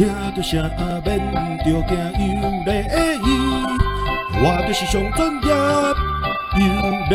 [0.00, 0.58] 听着声
[1.04, 1.20] 免
[1.58, 2.32] 着惊有
[2.64, 2.70] 礼
[3.20, 3.28] 仪，
[4.32, 5.48] 我就是上专业
[6.56, 6.64] 有
[7.10, 7.12] 礼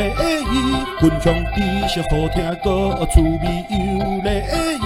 [0.52, 0.54] 仪，
[1.02, 1.58] 分享知
[1.90, 2.70] 识好听个
[3.08, 3.74] 趣味有
[4.22, 4.30] 礼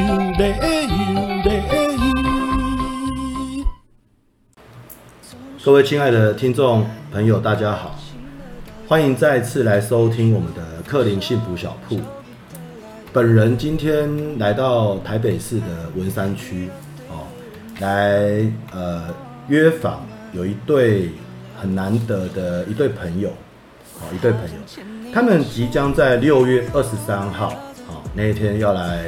[0.00, 0.02] 有
[0.32, 0.42] 礼
[0.90, 0.98] 有
[1.44, 1.48] 礼
[3.60, 3.62] 仪。
[5.64, 7.94] 各位亲爱的听众朋友，大家好，
[8.88, 12.00] 欢迎再次来收听我们的克林幸福小铺。
[13.14, 14.10] 本人今天
[14.40, 16.68] 来到台北市的文山区，
[17.08, 17.22] 哦，
[17.78, 19.04] 来呃
[19.46, 21.10] 约访有一对
[21.56, 23.28] 很难得的一对朋友，
[24.00, 27.50] 哦，一对朋友，他们即将在六月二十三号，
[27.86, 29.04] 哦，那一天要来，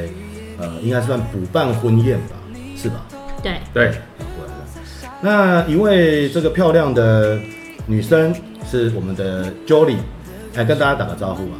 [0.60, 2.36] 呃，应该算补办婚宴吧，
[2.76, 3.04] 是吧？
[3.42, 3.92] 对对，
[5.20, 7.36] 那一位这个漂亮的
[7.86, 8.32] 女生
[8.70, 9.98] 是我们的 Jolie，
[10.54, 11.56] 来跟大家打个招呼吧。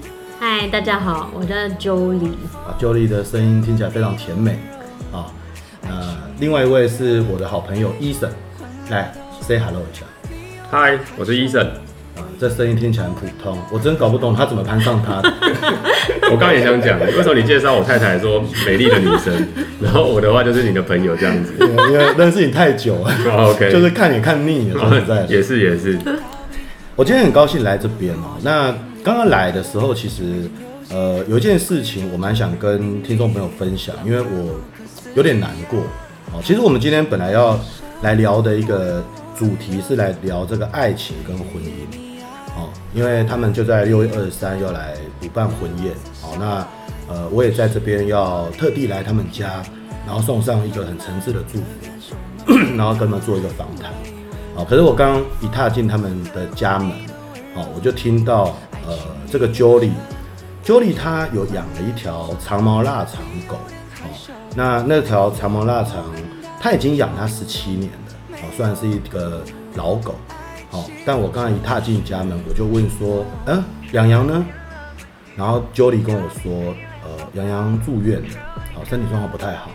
[0.58, 2.30] 嗨，大家好，我叫 Jolie。
[2.66, 4.58] 啊，Jolie 的声音听起来非常甜美
[5.12, 5.28] 啊。
[5.82, 8.30] 呃，另外一位是我的好朋友 Eason，
[8.88, 9.12] 来
[9.42, 10.06] say hello 一下。
[10.70, 11.66] 嗨，我是 Eason。
[12.16, 15.30] 啊，这声音听起来很普通，我真搞不懂他怎么攀上他的。
[16.32, 19.34] 我刚刚也想讲，为什么你介绍我太太说美丽的女生，
[19.78, 21.52] 然后我的话就是你的朋友这样子？
[21.60, 23.12] 因为认识你太久了，
[23.52, 25.26] OK，就是看你看腻了，说实在的。
[25.26, 25.98] 也是也是。
[26.94, 28.38] 我今天很高兴来这边哦。
[28.42, 28.74] 那
[29.06, 30.50] 刚刚来的时候，其实，
[30.90, 34.58] 呃，有一件事情我蛮想跟听众朋友分享，因为我
[35.14, 35.78] 有点难过。
[36.32, 37.56] 哦，其实我们今天本来要
[38.02, 39.00] 来聊的一个
[39.38, 41.96] 主题是来聊这个爱情跟婚姻。
[42.56, 45.94] 哦，因为他们就在六月二十三要来补办婚宴。
[46.24, 49.62] 哦，那呃，我也在这边要特地来他们家，
[50.04, 53.92] 然后送上一个很诚挚的祝福，然后跟他们做一个访谈。
[54.56, 56.90] 哦，可是我刚刚一踏进他们的家门，
[57.54, 58.52] 哦，我就听到。
[58.86, 58.96] 呃，
[59.28, 63.56] 这个 Jolie，Jolie 她有养了一条长毛腊肠狗，
[64.04, 64.06] 哦，
[64.54, 66.04] 那那条长毛腊肠，
[66.60, 69.42] 她已经养它十七年了，哦，算是一个
[69.74, 70.14] 老狗，
[70.70, 74.46] 哦，但我刚才一踏进家门，我就问说，嗯，洋洋呢？
[75.36, 76.72] 然后 Jolie 跟我说，
[77.02, 78.28] 呃，洋洋住院了，
[78.72, 79.70] 好，身体状况不太好，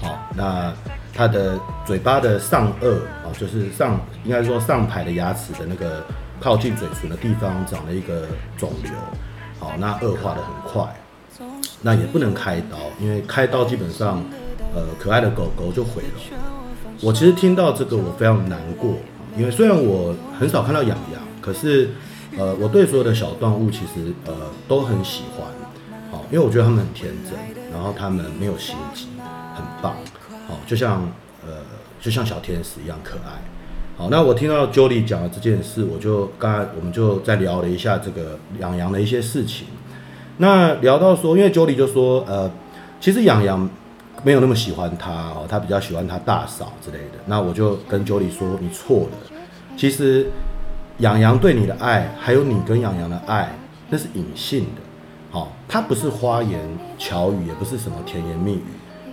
[0.00, 0.72] 好，那
[1.12, 2.86] 他的嘴巴的上颚，
[3.22, 6.02] 哦，就是上，应该说上排的牙齿的那个。
[6.40, 8.92] 靠近嘴唇的地方长了一个肿瘤，
[9.58, 10.96] 好，那恶化的很快，
[11.82, 14.24] 那也不能开刀，因为开刀基本上，
[14.74, 16.38] 呃，可爱的狗狗就毁了。
[17.02, 18.96] 我其实听到这个我非常难过，
[19.36, 21.90] 因为虽然我很少看到养羊，可是，
[22.38, 24.32] 呃，我对所有的小动物其实呃
[24.66, 25.46] 都很喜欢，
[26.10, 27.38] 好，因为我觉得它们很天真，
[27.70, 29.08] 然后它们没有心机，
[29.54, 29.94] 很棒，
[30.48, 31.02] 好，就像
[31.46, 31.58] 呃
[32.00, 33.40] 就像小天使一样可爱。
[34.00, 39.66] 好，那我听到 Julie 讲了这件事，我就刚才我们就再聊了一下这个养羊的一些事情。
[40.38, 42.50] 那聊到说，因为 Julie 就说，呃，
[42.98, 43.68] 其实养羊
[44.24, 47.18] 没有那么喜欢他哦，他比较喜欢他大嫂之类的。
[47.26, 49.38] 那我就跟 Julie 说，你错了。
[49.76, 50.28] 其实
[51.00, 53.54] 养羊对你的爱，还有你跟养羊的爱，
[53.90, 54.80] 那是隐性的。
[55.30, 56.58] 好，他不是花言
[56.96, 58.64] 巧语，也不是什么甜言蜜语，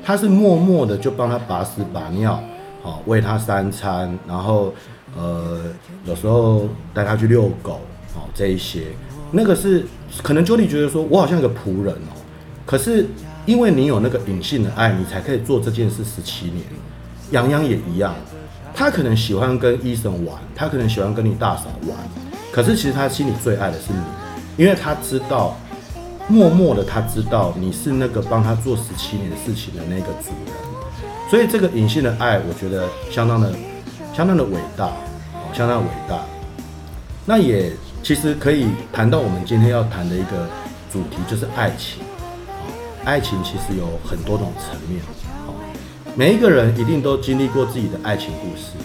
[0.02, 2.42] 他是默默的就帮他拔屎拔尿。
[2.82, 4.74] 好，喂它三餐，然后，
[5.18, 5.62] 呃，
[6.06, 7.82] 有时候带它去遛狗，
[8.14, 8.84] 好，这一些，
[9.32, 9.86] 那个是
[10.24, 12.16] 可能 Jolie 觉得说，我好像一个仆人哦，
[12.66, 13.06] 可是
[13.46, 16.64] 因为你有那个隐性的爱，你才可以做这件事十七年。
[17.32, 18.16] 洋洋也一样，
[18.74, 21.98] 他可能喜欢跟医生玩，他可能喜欢跟你大嫂玩，
[22.54, 25.58] 可是其实他心里最爱的是你，因为他知道，
[26.30, 30.77] 默默的他知道你是那个帮他做十七年事情的那个主人。
[31.30, 33.52] 所以这个隐性的爱，我觉得相当的、
[34.14, 36.20] 相当的伟大，哦，相当伟大。
[37.26, 40.48] 那也其实可以谈到我们今天要谈的一个
[40.90, 42.02] 主题，就是爱情。
[43.04, 45.02] 爱情其实有很多种层面，
[46.16, 48.78] 每一个人一定都经历过自己的爱情故事，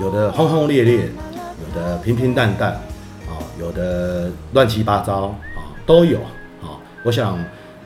[0.00, 2.72] 有的轰轰烈烈，有的平平淡淡，
[3.26, 6.18] 啊，有的乱七八糟，啊，都有，
[6.60, 7.38] 啊，我想。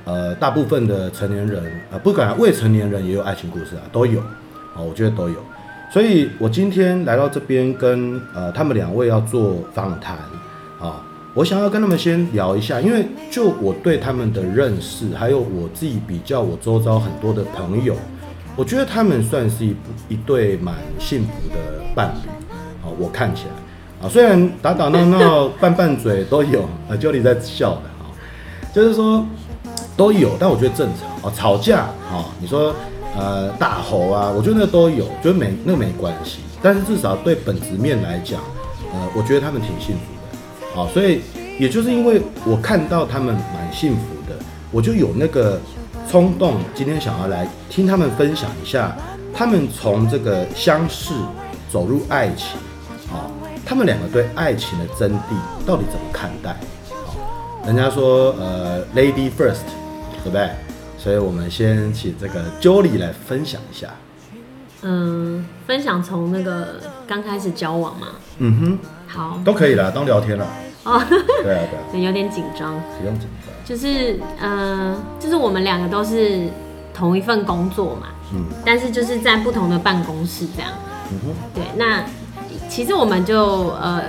[0.04, 4.20] 呃，大部分的成年人，呃，不管未成年人也有爱情故事啊，都有，
[4.74, 5.36] 啊，我觉得都有。
[5.90, 10.18] 所以我今天来到这边跟呃他们两位要做访谈，
[10.78, 11.00] 啊，
[11.32, 17.96] 我想要跟他们先聊一下，因为就我对他们的认识，还有我自己比较我周遭很多的朋友，
[18.56, 19.74] 我觉得他们算是一
[20.08, 21.56] 一对蛮幸福的
[21.94, 22.28] 伴侣，
[22.82, 28.12] 啊，我看起来，啊，虽然打打闹闹、拌拌嘴都有，啊，Jolie 在笑的，啊，
[28.74, 29.24] 就是说。
[29.96, 31.32] 都有，但我觉得正常哦。
[31.34, 32.74] 吵架哦，你说
[33.16, 36.38] 呃大吼啊，我觉得那都有，觉得没那没关系。
[36.62, 38.40] 但是至少对本质面来讲，
[38.92, 40.74] 呃，我觉得他们挺幸福的。
[40.74, 41.20] 好，所以
[41.58, 44.36] 也就是因为我看到他们蛮幸福的，
[44.72, 45.60] 我就有那个
[46.10, 48.96] 冲动，今天想要来听他们分享一下，
[49.32, 51.12] 他们从这个相识
[51.70, 52.56] 走入爱情，
[53.12, 53.30] 啊，
[53.64, 56.50] 他们两个对爱情的真谛到底怎么看待？
[56.50, 57.12] 啊，
[57.66, 59.68] 人家说呃，Lady First，
[60.24, 60.50] 对不对？
[60.98, 63.88] 所以我们先请这个 Jolie 来分享一下。
[64.82, 68.08] 嗯，分享从那个刚开始交往嘛。
[68.38, 70.46] 嗯哼，好，都可以了，当聊天了。
[70.84, 72.74] 哦，对啊，对啊，对， 有点紧张。
[72.98, 73.54] 不用紧张。
[73.64, 76.48] 就是，呃，就是我们两个都是
[76.92, 78.08] 同一份工作嘛。
[78.34, 78.44] 嗯。
[78.64, 80.70] 但是就是在不同的办公室这样。
[81.10, 81.34] 嗯哼。
[81.54, 82.04] 对，那
[82.68, 84.02] 其实我们就呃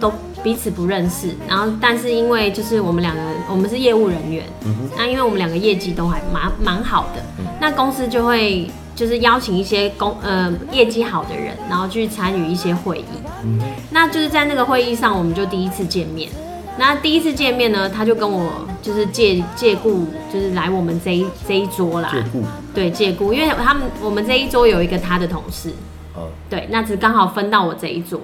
[0.00, 0.12] 都
[0.46, 3.20] 彼此不认识，然后但是因为就是我们两个
[3.50, 4.88] 我们是业务人员，嗯。
[4.96, 8.70] 那因为我们两个业绩都还蛮蛮好的，嗯，那公司就会。
[8.94, 13.04] 就是邀请一些公呃业绩好的人，然后去参与一些会议。
[13.44, 13.60] 嗯，
[13.90, 16.30] 那就是在那个会议上，我们就第一次见面。
[16.78, 22.08] 那第一次见面呢，他就跟我就是借借故，就是来我们这一这一桌啦。
[22.10, 22.42] 借故。
[22.74, 25.68] 对，借故，因为他们我们这一桌有一个他的同事。
[26.14, 26.28] 哦。
[26.48, 28.18] 对，那只刚好分到我这一桌。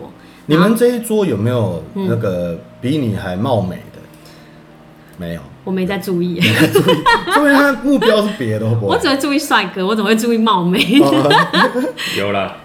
[0.47, 3.99] 你们这一桌有没有那个比你还貌美的？
[3.99, 4.03] 嗯、
[5.19, 5.41] 没有。
[5.65, 6.95] 我没在注意，没在注意，
[7.37, 10.81] 因为他目标是别的，我只会注意帅哥，我怎么会注意貌美？
[12.19, 12.57] 有了，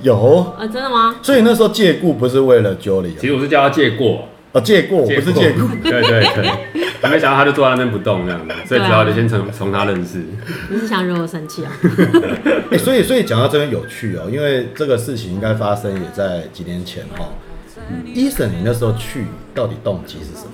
[0.00, 0.54] 有？
[0.56, 1.16] 啊，真的吗？
[1.20, 10.24] 所以那时候借故不是为了 Jolie，其实我是叫他借过，哦，借过，我不是借故，对 对对，还没想到他就坐在那边不动这样子，所以只好就先从从他认识。
[10.70, 11.72] 你是想惹我生气啊？
[12.70, 17.28] 哎， 所以所以讲到这边有趣哦，因为这个事情应该发生也在几年前哈。
[18.14, 20.50] Eason，你那时候去到底动机是什么？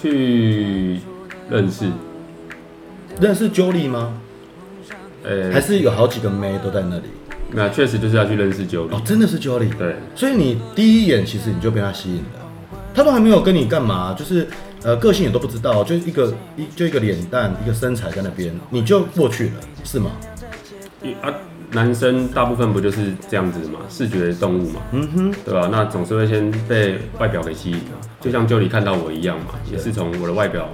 [0.00, 1.00] 去
[1.50, 1.90] 认识，
[3.20, 4.14] 认识 Jolie 吗？
[5.24, 7.02] 呃、欸，还是有好几个妹都在那里。
[7.50, 8.94] 那确实就是要去认识 Jolie。
[8.94, 9.76] 哦，真的是 Jolie。
[9.76, 12.46] 对，所以你第一眼其实你就被他吸引了，
[12.94, 14.46] 他都还没有跟你干嘛，就是
[14.82, 19.52] 呃个性也都不知道，就一个一就一个脸蛋一个身材在那边，你就过去了，
[19.84, 20.10] 是吗？
[21.22, 21.32] 啊。
[21.70, 25.68] 男生大部分不就是这样子嘛，视觉动物嘛，嗯哼，对吧？
[25.70, 27.90] 那总是会先被外表给吸引的，
[28.22, 30.66] 就像 Jolie 看到我一样嘛，也是从我的外表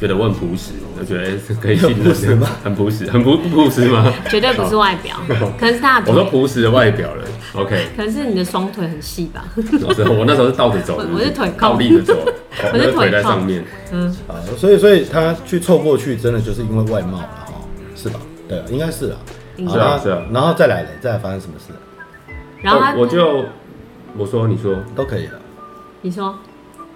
[0.00, 2.48] 觉得我很朴实，我觉得 可以信任吗？
[2.64, 4.10] 很朴实，很朴不朴实吗？
[4.30, 5.14] 绝对不是外表，
[5.58, 6.10] 可能是他的。
[6.10, 7.24] 我说朴实的外表了
[7.54, 7.88] ，OK。
[7.94, 9.44] 可能是你的双腿很细吧？
[9.56, 12.16] 我那时候是倒着走，我是腿倒立着走，
[12.72, 13.62] 我的腿在上面。
[13.92, 17.52] 嗯，啊，所以所以他去凑过去，真的就是因为外貌了哈，
[17.94, 18.18] 是吧？
[18.48, 19.18] 对，应该是啊。
[19.58, 21.74] 是啊是啊，然后再来了，再来发生什么事？
[22.62, 23.44] 然后我就
[24.16, 25.38] 我说你说都可以了，
[26.00, 26.34] 你说，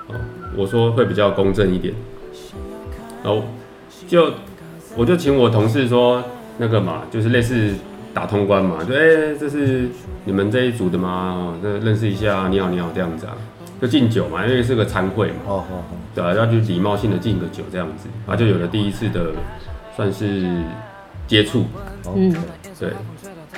[0.08, 0.14] 哦，
[0.56, 1.92] 我说会比较公正一点，
[3.24, 3.42] 然后
[4.06, 4.32] 就
[4.96, 6.22] 我就请我同事说
[6.58, 7.74] 那个嘛，就是类似
[8.12, 9.88] 打通关嘛，就哎、欸、这是
[10.24, 11.08] 你们这一组的吗？
[11.34, 13.32] 哦，那认识一下，你好你好这样子啊，
[13.80, 19.32] 就敬酒嘛，因为是个餐会嘛，哦哦哦，对啊，要去礼貌性的敬个酒这样子，然后就有了第一次的
[19.96, 20.62] 算是。
[21.26, 21.64] 接触，
[22.14, 22.30] 嗯，
[22.78, 22.90] 对，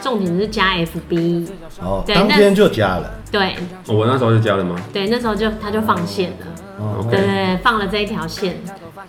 [0.00, 1.48] 重点是加 FB，
[1.82, 3.56] 哦，当天就加了，对，
[3.88, 4.76] 我那时候就加了吗？
[4.92, 6.36] 对，那时候就他就放线了，
[6.78, 8.58] 哦，对对，放了这一条线，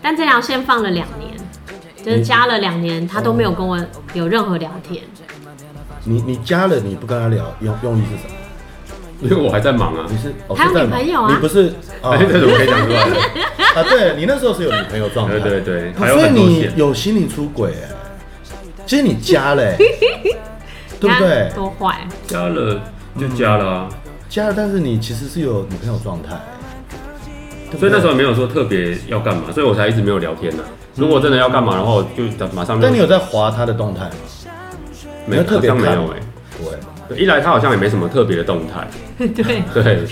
[0.02, 1.34] 但这条线放了两年，
[2.04, 3.78] 就是加了两年，他都没有跟我
[4.14, 5.04] 有任何聊天。
[6.04, 8.34] 你你加了，你不跟他聊，用用意是什么？
[9.20, 11.34] 因为我还在忙啊，你是还有女朋友啊？
[11.34, 11.74] 你不是？
[12.04, 13.02] 哎，这怎么可以讲出来
[13.76, 13.84] 啊？
[13.90, 17.90] 对，你那时候是有女朋友状态，对对对，所以你有心理出轨哎。
[18.86, 19.76] 其实你加了、欸，
[20.98, 21.52] 对不对？
[21.54, 22.08] 多坏！
[22.26, 22.80] 加了
[23.20, 23.90] 就加了、
[24.30, 26.40] 加了，但是你其实是有女朋友状态，
[27.78, 30.70] 所以那时候没有说特别要干嘛，所以我才一直没有聊天呢、啊。
[30.96, 32.80] 如果真的要干嘛，然后就马上。
[32.80, 34.16] 但你有在滑他的动态吗？
[35.26, 40.06] 没有特别没有哎、欸，对，一来他好像也没什么特别的动态， 对对，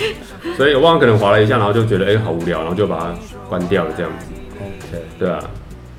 [0.57, 3.15] 所以我忘了可能滑了一下，然后就觉得哎、欸、好无聊，然后就把它
[3.47, 4.25] 关掉了这样子。
[4.59, 5.39] OK，对啊，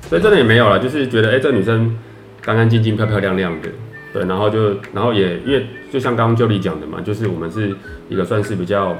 [0.09, 1.97] 所以真的也没有了，就是觉得哎、欸、这女生。
[2.39, 3.67] 干干净净、漂漂亮亮的，
[4.13, 7.75] 对，然后就，然后也因为就像刚刚 Jolie 讲的嘛，就是我们是
[8.07, 8.95] 一个算是比较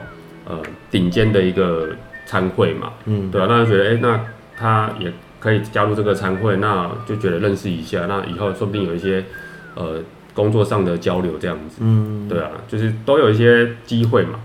[0.45, 0.59] 呃
[0.91, 1.87] 顶尖的一个
[2.27, 9.25] 餐会嘛，嗯，对啊，那就觉得哎、欸，那他也可以加入这个参会，那就觉得认识一下，那以后说不定有一些
[9.73, 9.99] 呃
[10.35, 14.39] 工作上的交流这样子，嗯，对啊，就是都有一些机会嘛，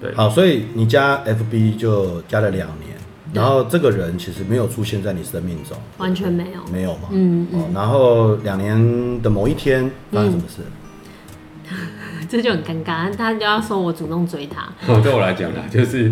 [0.00, 0.14] 对。
[0.14, 2.94] 好，所以你加 FB 就加了两年。
[3.34, 7.08] 然后这个人其实没有出现在你生命中，完全没有，没有嘛。
[7.10, 7.64] 嗯嗯。
[7.74, 10.62] 然后两年的某一天发生什么事？
[11.70, 11.76] 嗯、
[12.30, 14.62] 这就很尴尬，他就要说我主动追他。
[14.86, 16.10] 哦，对我来讲呢，就是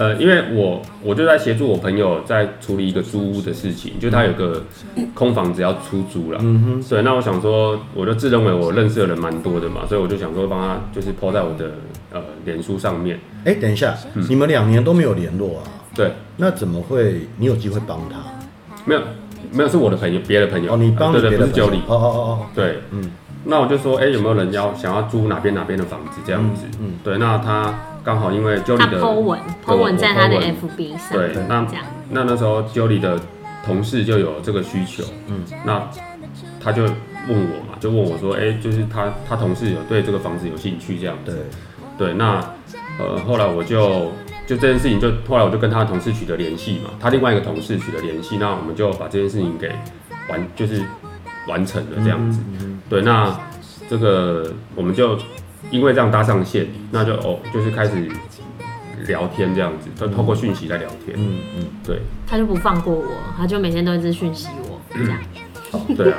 [0.00, 4.62] 呃，因为我我就在协助我朋友在处理一个租屋的事情，就他有个
[5.12, 6.38] 空房子要出租了。
[6.40, 6.82] 嗯哼。
[6.82, 11.72] 所以那我想说，我就自认为我认识的人蛮多的嘛，所以我就想说帮他就是 po 在我的
[12.12, 13.20] 呃脸书上面。
[13.44, 15.64] 哎，等一下，嗯、你们两年都没有联络啊？
[15.94, 17.20] 对，那怎么会？
[17.36, 18.16] 你有机会帮他？
[18.86, 19.02] 没有，
[19.52, 20.72] 没有是我的朋友，别的朋友。
[20.72, 21.80] 哦，你帮对对，别的不是 Jolly。
[21.86, 23.10] 哦哦哦哦，对，嗯。
[23.44, 26.64] 那我就说，哎，有没有人要想要租哪边哪边的房子这样子？
[26.80, 27.18] 嗯，对。
[27.18, 31.12] 那他刚好因为 Jolly 的 po 文，po 文在他的 FB 上。
[31.12, 31.66] 对，那
[32.10, 33.20] 那那时候 Jolly 的
[33.64, 35.88] 同事就有这个需求，嗯，那
[36.60, 41.46] 他就问我嘛，就问我说，哎，就是他他同事有对这个房子有兴趣这样子。
[41.96, 42.40] 对，对，那
[42.98, 44.12] 呃后来我就
[44.46, 49.70] 就这件事情就后来我就跟他的同事取得联系嘛，他另外一个同事取得联系，那我们就把这件事情给
[50.28, 50.82] 完就是。
[51.48, 52.38] 完成了这样子，
[52.88, 53.34] 对，那
[53.88, 55.18] 这个我们就
[55.70, 57.92] 因为这样搭上线，那就哦，就是开始
[59.06, 65.18] 聊天这样子，就透过讯息在聊天，嗯嗯，对，他就不放过我，他就每天都一直讯息我，这样，
[65.72, 66.18] 哦，对啊，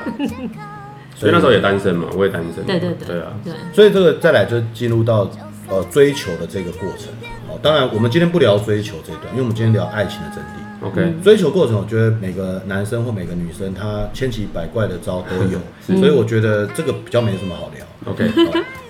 [1.16, 5.30] 所以那时候也单身嘛，我也单身，对对对，对啊，对，所以这个再来就进入到
[5.70, 7.12] 呃追求的这个过程，
[7.50, 10.62] 哦，当然我们今天不聊追求这一段，因为我们今天聊爱情的真谛。
[10.84, 15.60] OK，追求过程，我觉得每个男生或每个女生他千奇百怪的招都有，
[15.96, 17.86] 所以我觉得这个比较没什么好聊。
[18.12, 18.28] OK，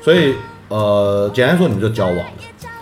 [0.01, 0.35] 所以
[0.69, 2.33] 呃，简单说，你们就交往了，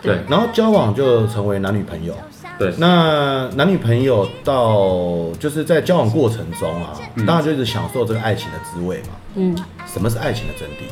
[0.01, 2.15] 对，然后交往就成为男女朋友，
[2.57, 2.73] 对。
[2.77, 6.93] 那男女朋友到就是在交往过程中啊，
[7.27, 9.09] 当然就是享受这个爱情的滋味嘛。
[9.35, 10.83] 嗯，什么是爱情的真谛？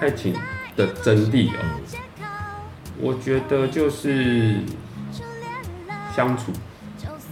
[0.00, 0.34] 爱情
[0.76, 1.52] 的真谛哦，
[3.00, 4.56] 我觉得就是。
[6.12, 6.52] 相处，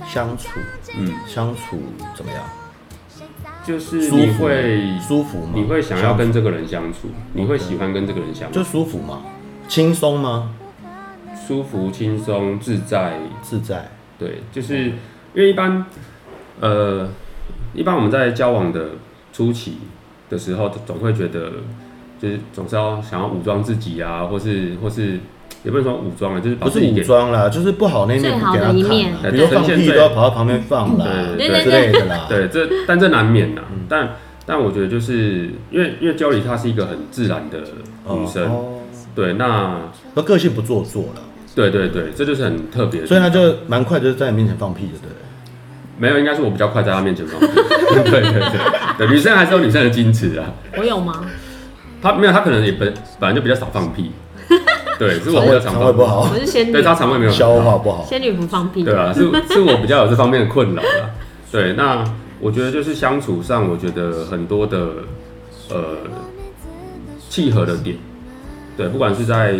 [0.06, 0.60] 相处，
[0.96, 1.82] 嗯，相处
[2.16, 2.42] 怎么样？
[3.68, 5.52] 就是你会舒服吗？
[5.54, 7.08] 你会想要跟这个人相处？
[7.34, 8.54] 你会喜欢跟这个人相处？
[8.58, 9.20] 就舒服吗？
[9.68, 10.54] 轻松吗？
[11.46, 13.90] 舒服、轻松、自在、自在。
[14.18, 14.92] 对，就是因
[15.34, 15.84] 为一般，
[16.60, 17.10] 呃，
[17.74, 18.92] 一般我们在交往的
[19.34, 19.76] 初期
[20.30, 21.52] 的时候，总会觉得，
[22.18, 25.20] 就是总是要想要武装自己啊，或是或是。
[25.64, 32.26] 也不能说武装了，就是不是武装啦，就是不好那面最好的一面，比如放屁都要跑到旁边放啦，对之类的啦。
[32.28, 33.62] 对，这但这难免啦。
[33.88, 34.10] 但
[34.46, 37.58] 但我觉得就是因为因为 Jolly 她是一个很自然的
[38.14, 38.50] 女生，
[39.14, 39.80] 对，那
[40.14, 41.22] 她个性不做作了。
[41.54, 43.04] 对对对，这就是很特别。
[43.04, 45.10] 所以她就蛮快就是在你面前放屁的，对。
[45.98, 47.46] 没有，应该是我比较快在她面前放屁。
[48.04, 48.42] 对对对
[48.98, 50.46] 对，女生还是有女生的矜持啊。
[50.76, 51.24] 我有吗？
[52.00, 54.12] 她没有，她可能也本本来就比较少放屁。
[54.98, 61.10] 对，是我比较肠胃不好，我是仙女，对，他肠胃没有消化不好，仙女不放屁，对啊，是 是我比较有这方面的困扰啦。
[61.52, 62.04] 对，那
[62.40, 64.88] 我觉得就是相处上，我觉得很多的
[65.70, 65.96] 呃
[67.28, 67.96] 契合的点，
[68.76, 69.54] 对，不管是在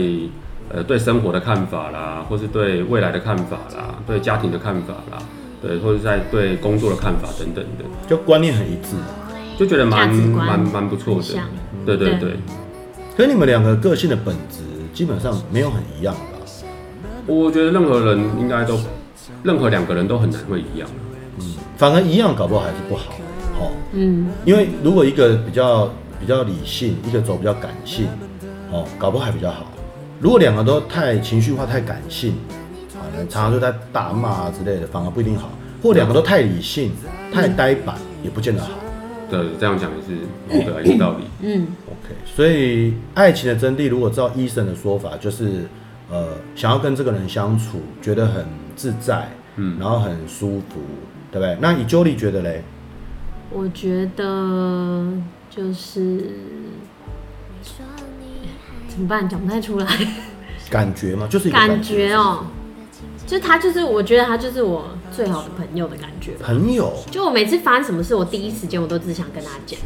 [0.75, 5.19] 呃对生活的看法啦，或是对未来的看法啦，对家庭的看法啦，
[5.63, 8.97] 对，或者在对工作的看法等等的，就观念很一致，
[9.57, 11.41] 就觉得蛮蛮蛮不错的，
[11.87, 12.33] 对对对。
[13.17, 14.63] 可是你们两个个性的本质。
[14.99, 16.21] 基本上没有很一样吧？
[17.25, 18.77] 我觉得任何人应该都，
[19.45, 20.89] 任何两个人都很难会一样。
[21.39, 23.13] 嗯，反而一样搞不好还是不好。
[23.61, 25.89] 哦，嗯，因为如果一个比较
[26.19, 28.09] 比较理性，一个走比较感性，
[28.73, 29.67] 哦，搞不好还比较好。
[30.19, 32.35] 如果两个都太情绪化、太感性，
[32.97, 35.49] 啊，常常就在大骂啊之类的，反而不一定好。
[35.81, 36.91] 或两个都太理性、
[37.33, 38.71] 太呆板，也不见得好。
[39.31, 41.25] 对，这样讲也是有有道理。
[41.43, 41.69] 嗯。
[42.25, 45.69] 所以，爱情的真谛，如果照医生的说法，就是，
[46.11, 48.47] 呃，想要跟这个人相处，觉得很
[48.77, 50.81] 自在，嗯，然后很舒服，
[51.31, 51.57] 对不对？
[51.61, 52.63] 那以 Jolie 觉得嘞？
[53.51, 55.07] 我觉得
[55.49, 56.31] 就是
[58.89, 59.29] 怎么办？
[59.29, 59.87] 讲不太出来。
[60.71, 61.27] 感觉嘛？
[61.29, 62.45] 就是感觉，感觉哦，
[63.27, 66.33] 就他就是，我觉得他就是我最好的朋友的感觉。
[66.41, 66.93] 朋友？
[67.11, 69.79] 就我每次发生什么事，我第一时间我都只想跟他讲。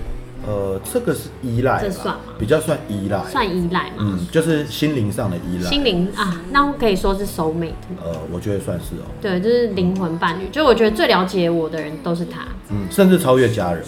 [0.47, 2.21] 呃，这个是依赖，这算吗？
[2.39, 3.97] 比较算依赖，算依赖嘛？
[4.01, 5.71] 嗯，就是心灵上的依赖。
[5.71, 7.73] 心灵啊，那可以说是 soul mate。
[8.03, 9.07] 呃，我觉得算是哦。
[9.21, 10.49] 对，就是灵魂伴侣。
[10.51, 12.41] 就我觉得最了解我的人都是他。
[12.71, 13.85] 嗯，甚至超越家人，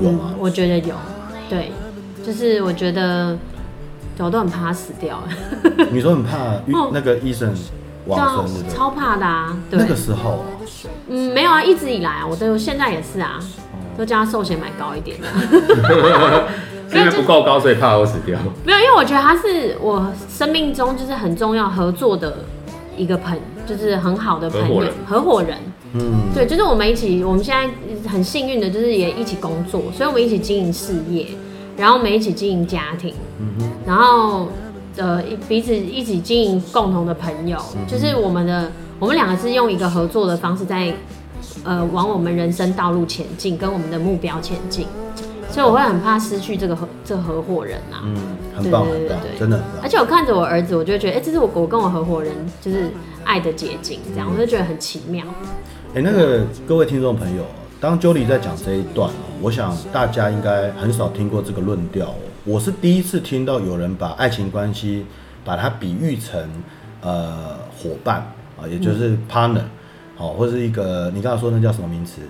[0.00, 0.30] 有吗？
[0.32, 0.94] 嗯，我觉得有。
[1.50, 1.70] 对，
[2.24, 3.36] 就是我觉得
[4.18, 5.22] 我都很怕他死掉。
[5.92, 6.38] 你说很怕
[6.92, 7.54] 那个医生
[8.06, 9.54] 往生，超怕的啊！
[9.70, 10.44] 对，那个时候，
[11.08, 13.38] 嗯，没有啊，一直以来啊，我都现在也是啊。
[13.96, 15.28] 都叫他寿险买高一点的，
[16.92, 18.38] 因为不够高，所以怕我死掉。
[18.64, 22.38] 没有，因为我觉得他是我生命中就是很重要合作的
[22.96, 23.36] 一个朋，
[23.66, 24.92] 就是很好的朋友，合伙人。
[25.06, 25.58] 合伙人，
[25.94, 27.68] 嗯，对，就是我们一起，我们现在
[28.08, 31.26] 很幸运的，就是也一起工作，所以我们一起经营事业，
[31.76, 34.48] 然后我们一起经营家庭，嗯，然后
[34.96, 40.92] 呃彼此一起经营共同的朋友，嗯，就是我们的我们两个是用一个合作的方式在。
[41.64, 44.86] 呃，往我们人生道路前进，跟我们的目标前进，
[45.50, 48.02] 所以我会很怕失去这个合这合伙人啊。
[48.04, 48.16] 嗯，
[48.54, 49.62] 很棒，对对对对，真的。
[49.82, 52.90] 而且我看着我儿子，我就觉得，哎、欸，这是我我跟我合伙人就是
[53.24, 55.24] 爱的结晶，这样、嗯、我就觉得很奇妙。
[55.94, 57.44] 哎，那个各位听众朋友，
[57.80, 62.16] 当 Jolly 在讲这一段哦，我想大家应该很少听过这个论调哦。
[62.44, 65.06] 我是第一次听到有人把爱情关系
[65.44, 66.46] 把它比喻成
[67.00, 68.16] 呃伙伴
[68.60, 69.62] 啊，也就是 partner，
[70.16, 72.22] 好，或是一个你刚才说那叫什么名词？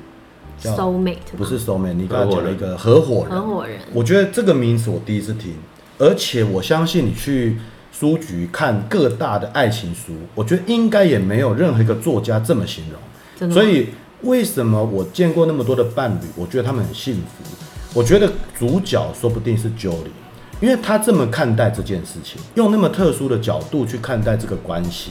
[0.59, 3.31] 叫 soulmate，不是 soulmate，你刚才讲了一个合伙人。
[3.31, 5.55] 合伙人，我觉得这个名词我第一次听，
[5.99, 7.59] 而且我相信你去
[7.93, 13.50] 书局看各大的爱情书，我觉得应该也没有任何一个作家这么形容。
[13.53, 13.88] 所以，
[14.23, 17.45] 为什么我见过那么多的伴侣，我觉得他们很幸福？
[17.93, 20.14] 我觉得主角说不定是 Jolie，
[20.61, 25.11] 因为他这么看待这件事情，用那么特殊的角度去看待这个关系，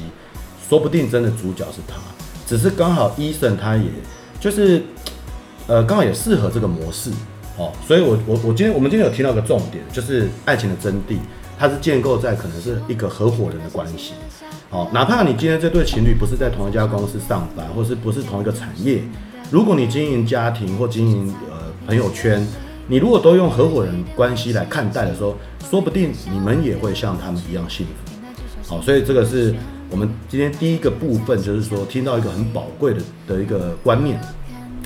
[0.70, 1.96] 说不定真的主角是他。
[2.53, 3.86] 只是刚好 Eason 他也
[4.39, 4.83] 就是，
[5.65, 7.10] 呃，刚好也适合这个模式
[7.57, 7.72] 哦。
[7.88, 11.17] 所以我我我今天我们今天有提到一个重点，就是爱情的真谛，
[11.57, 14.13] 它是建构在可能是一个合伙人的关系。
[14.69, 19.01] 哦，哪怕你今天这对情侣不是在同一家公司上班，或是不是同一个产业，
[19.50, 21.57] 如果你经营家庭或经营呃
[21.88, 22.48] 朋友圈，
[22.88, 25.36] 你如果都用合伙人关系来看待的时候，
[25.72, 28.75] 说不定你们也会像他们一样幸福。
[28.75, 29.55] 好，所以这个是
[29.93, 34.19] 我们今天第一个部分，就是说听到一个很宝贵的的一个观念。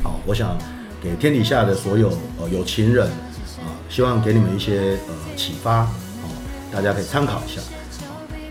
[0.04, 0.58] 好，我想
[1.02, 3.08] 给天底下的所有呃有情人
[3.60, 5.94] 啊，希望给你们一些呃启发，好，
[6.74, 7.62] 大家可以参考一下。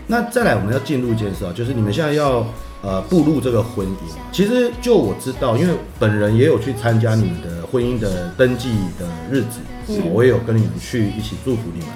[0.07, 2.43] 那再来，我们要进入一件事啊，就是你们现在要
[2.81, 3.91] 呃步入这个婚姻。
[4.31, 9.59] 其实就我知道，因为本人也有去参加你们的婚姻的登记的日子，
[9.89, 11.89] 嗯，我也有跟你们去一起祝福你们。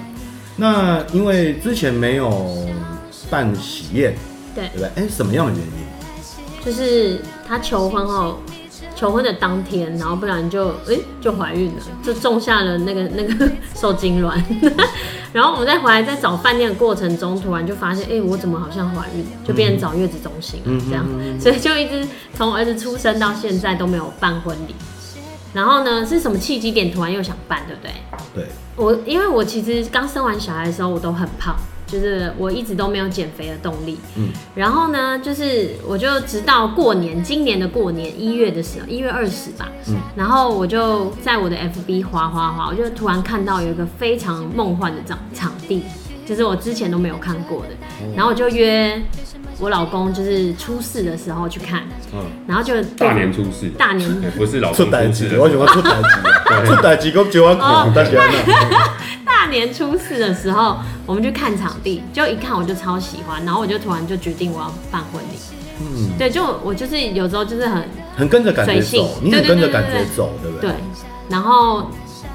[0.56, 2.70] 那因为之前没有
[3.28, 4.14] 办喜宴，
[4.56, 4.90] 对对不对？
[4.96, 6.66] 哎，什么样的原因？
[6.66, 8.38] 就是他求婚后。
[8.96, 14.44] 求婚的当天，然后不然就哎、欸、就怀孕了，就种下了那个 那个受精卵。
[15.34, 19.26] 然后我们在回来在找饭店的过程中，突然就发现，哎、欸，我怎么好像怀孕？
[19.44, 21.04] 就变成找月子中心了，这样。
[21.40, 24.76] 所以就一直从儿子出生到现在都没有办婚礼。
[25.54, 27.92] 然后呢，是什么契机点突然又想办，对不对？
[28.36, 28.46] 对。
[28.76, 31.56] 我因为我其实刚生完小孩的时候，我都很胖。
[31.92, 45.84] 就是我一直都没有减肥的动力，嗯，然后呢，就是我就直到过年，今年的过年一月的时候，一月二十吧，嗯，然后我就在我的 FB 滑滑滑，我就突然看到有一个非常梦幻的场场地，
[46.26, 47.70] 就是我之前都没有看过的，
[48.16, 49.02] 然后我就约
[49.62, 58.12] 我老公，就是初四的时候去看，嗯，然后就大年初四，大年不是老公出代志，我喜欢 出代志，出代志我就要哭，大 家
[59.24, 65.38] 大年初四的时候，我们去看场地，就一看我就超喜欢，然后我就突然就决定我要办婚礼。
[65.80, 67.84] 嗯，对，就我就是有时候就是很
[68.18, 70.72] 很跟着感觉走，你很跟着感觉走，对不对？
[70.72, 70.76] 对。
[71.30, 71.90] 然后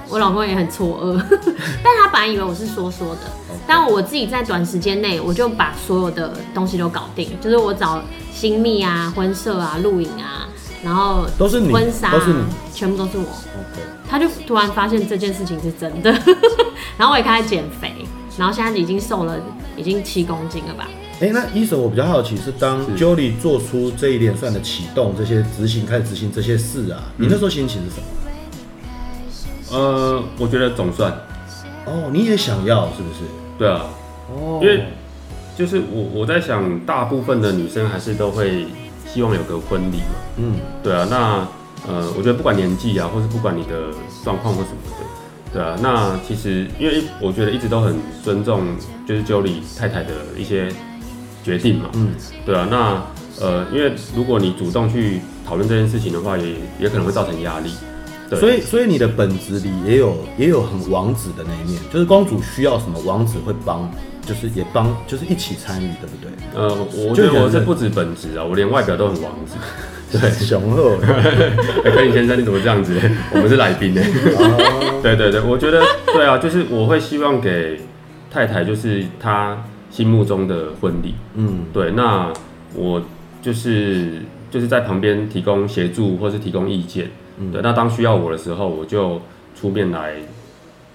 [0.09, 1.21] 我老公也很错愕，
[1.83, 3.23] 但他本来以为我是说说的，
[3.67, 10.47] 但我自己在短时间内我就把所有的东西都搞定，就是我找新密啊、婚摄啊、录影啊，
[10.85, 13.25] 然后都是你，婚纱都是你，全部都是我。
[13.25, 13.83] OK。
[14.09, 16.13] 他就突然发现这件事情是真的，
[16.97, 17.93] 然后我也开始减肥，
[18.39, 19.37] 然后现在已经瘦了，
[19.77, 20.89] 已经七公斤了吧？
[21.19, 28.07] 哎、欸，那 Eason 我比较好奇是当 Jolly 做出这一连串的启动，这些执行开始执行这些事啊，你那时候心情是什么？
[29.71, 31.13] 呃，我觉得总算。
[31.87, 33.21] 哦，你也想要是不是？
[33.59, 33.87] 对啊。
[34.29, 34.61] 哦。
[34.63, 34.85] 因为
[35.57, 38.67] 就是我我在想，大部分的女生还是都会
[39.07, 40.15] 希望有个婚礼嘛。
[40.37, 40.55] 嗯。
[40.83, 41.47] 对啊，那。
[41.87, 43.93] 呃，我觉得不管年纪啊，或是不管你的
[44.25, 48.65] 状况或什么的，对啊，那其实因为我觉得一直都很尊重，
[49.07, 50.69] 就是 Jolly 太太的一些
[51.45, 52.09] 决定嘛，嗯，
[52.45, 53.01] 对啊，那
[53.41, 57.96] 呃，因为如果你主动去讨论这件事情的话，也也可能会造成压力，对，
[58.31, 63.89] 所以所以你的本子里也有也有很王子的那一面，就是公主需要什么，王子会帮，
[64.25, 66.31] 就是也帮，就是一起参与，对不对？
[66.55, 69.57] 呃，我觉得我是不止本质啊，我连外表都很王子。
[70.11, 70.97] 对，雄厚。
[71.83, 72.95] 可以先生，你怎么这样子？
[73.33, 74.01] 我们是来宾 呢。
[75.03, 77.81] 对对对，我觉得对啊，就是我会希望给
[78.31, 81.15] 太太，就是她心目中的婚礼。
[81.35, 81.91] 嗯，对。
[81.91, 82.33] 那
[82.75, 83.03] 我
[83.43, 87.11] 就是就是在旁边提供协助，或是提供意见。
[87.39, 87.61] 嗯，对。
[87.63, 89.21] 那当需要我的时候，我就
[89.59, 90.15] 出面来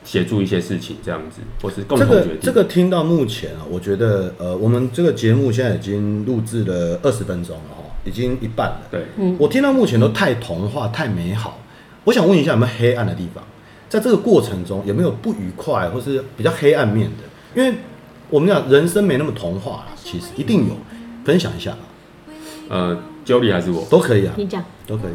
[0.04, 2.38] 协助一些事情，这样子，或是共同决定。
[2.42, 7.84] 这个这个听到目前啊，我觉得呃，我们这个节目现在已经录制了二十分钟了哈。
[8.04, 8.82] 已经一半了。
[8.90, 9.06] 对，
[9.38, 11.60] 我听到目前都太童话、太美好。
[12.04, 13.44] 我想问一下，有没有黑暗的地方？
[13.88, 17.24] 在这个过程中，有没有不愉快，或是比较黑暗面的？
[17.54, 17.78] 因为
[18.32, 20.76] 我们讲人生没那么童话啦，其实一定有。
[21.24, 21.76] 分享一下。
[22.68, 25.12] 呃，Jolly 还是我都可以啊，你讲都可以。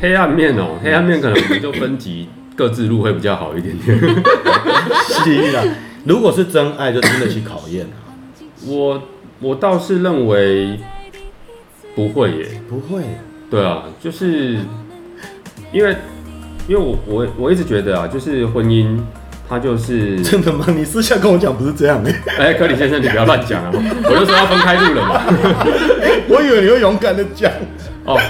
[0.00, 3.98] 黑暗面哦，黑暗面可能我们就分级各自录会比较好一点点。
[3.98, 5.64] 是啊，
[6.04, 8.14] 如果是真爱，就经得起考验啊。
[8.66, 9.02] 我
[9.40, 10.78] 我倒是认为。
[11.94, 13.02] 不会耶，不会，
[13.50, 14.58] 对啊，就是
[15.72, 15.96] 因为
[16.68, 18.98] 因为我我我一直觉得啊，就是婚姻
[19.48, 20.66] 它就是真的吗？
[20.76, 22.12] 你私下跟我讲不是这样的。
[22.38, 23.72] 哎，柯里先生，你不要乱讲啊！
[23.72, 25.22] 我就说要分开录了嘛。
[26.28, 27.50] 我以为你会勇敢的讲。
[28.04, 28.20] 哦。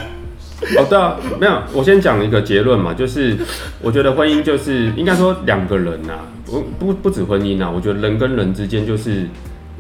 [0.79, 3.37] 哦，对啊，没有，我先讲一个结论嘛，就是
[3.83, 9.27] 我觉得婚姻就是应该说两个人呐、啊，不不不止婚姻呐、啊，我觉得人跟人之间就是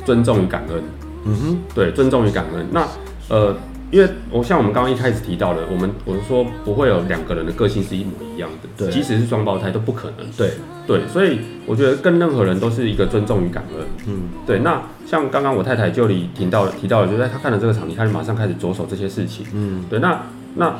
[0.05, 0.83] 尊重与感恩，
[1.25, 2.67] 嗯哼，对，尊重与感恩。
[2.71, 2.87] 那
[3.29, 3.57] 呃，
[3.91, 10.51] 因为我像我们刚刚一开始提到的，我们我是说不会有两个人的个性是一模一样的，对，即使是双胞胎都不可能，对。
[10.87, 14.61] 对，所以我觉得跟任何人都是一个尊重与感恩，嗯，对。
[14.61, 20.21] 那像刚刚我太太就里提到提到了，就在她看了这个场地，她就马上开始着手这些事情，嗯，对，那。
[20.57, 20.75] 那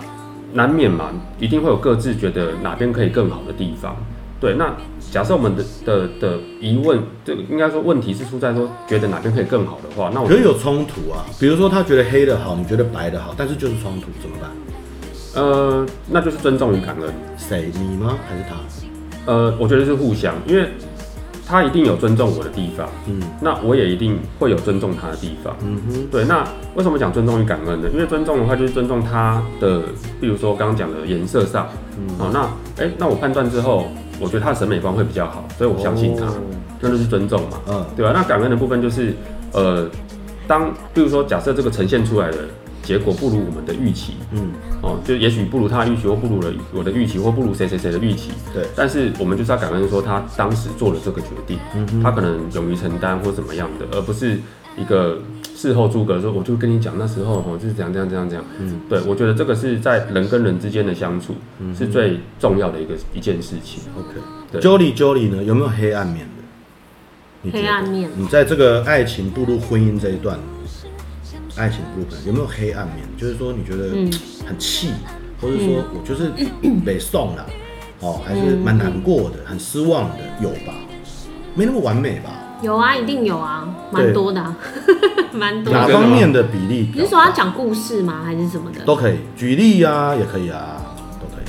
[0.53, 3.95] 难免嘛，一定会有各自觉得哪边可以更好的地方。
[4.41, 4.75] 对，那
[5.13, 11.25] 假设我们的的的疑问，这个应该说问题是出在说觉得哪边可以更好的话，那我觉得有冲突啊。
[11.39, 14.51] 比如说他觉得黑的好，你觉得白的好，但是就是冲突，怎么办？
[15.35, 17.13] 呃，那就是尊重与感恩。
[17.37, 17.71] 谁？
[17.75, 18.17] 你吗？
[18.29, 18.57] 还是他？
[19.33, 20.69] 呃，我觉得是互相，因为。
[21.47, 26.25] 他一定有尊重我的地方，嗯，那我也一定会有尊重他的地方，嗯哼，对。
[26.25, 27.89] 那为什么讲尊重与感恩呢？
[27.93, 29.83] 因为尊重的话就是尊重他的，
[30.21, 32.41] 比如说刚刚讲的颜色上，嗯，好，那
[32.83, 33.87] 哎、欸，那我判断之后，
[34.19, 36.27] 我觉得他的审美观会比较好，所以我相信他，
[36.81, 38.13] 那就是尊重嘛，嗯，对吧？
[38.13, 39.15] 那感恩的部分就是，
[39.53, 39.89] 呃，
[40.49, 42.39] 当比如说假设这个呈现出来的。
[42.83, 44.53] 结果不如我们的预期，嗯，
[44.87, 48.65] 哦，就也许不如他的预期，或不如了我的预期，或不如谁谁谁的预期，对。
[48.77, 54.39] 但是我们就是要感恩说他当时做了这个决定，嗯，他可能勇于承担或怎么样的，而不是
[54.79, 55.19] 一个
[55.57, 63.83] 事后诸葛说，我就跟你讲那时候哦就是这样这样这样这样，嗯，对，我觉得这个是在人跟人之间的相处，嗯，是最重要的一个一件事情。
[63.99, 64.21] OK，
[64.53, 64.61] 对。
[64.61, 66.21] Jolly Jolly 呢，有没有黑暗面
[67.43, 67.51] 的？
[67.51, 68.09] 黑暗面。
[68.17, 70.39] 你在这个爱情步入婚姻这一段。
[71.57, 73.07] 爱情部分有没有黑暗面？
[73.17, 73.91] 就是说你觉得
[74.47, 76.31] 很气，嗯、或者说我就是
[76.85, 77.47] 被送了，
[78.01, 80.75] 哦，还是蛮难过的，很失望的，有吧？
[81.55, 82.31] 没那么完美吧？
[82.63, 84.55] 有啊，一定有啊，蛮多的，
[85.33, 85.79] 蛮多的。
[85.81, 86.91] 哪方面的比例？
[86.95, 88.23] 你是说要讲故事吗？
[88.25, 88.85] 还是什么的？
[88.85, 90.86] 都可以，举例啊，也可以啊。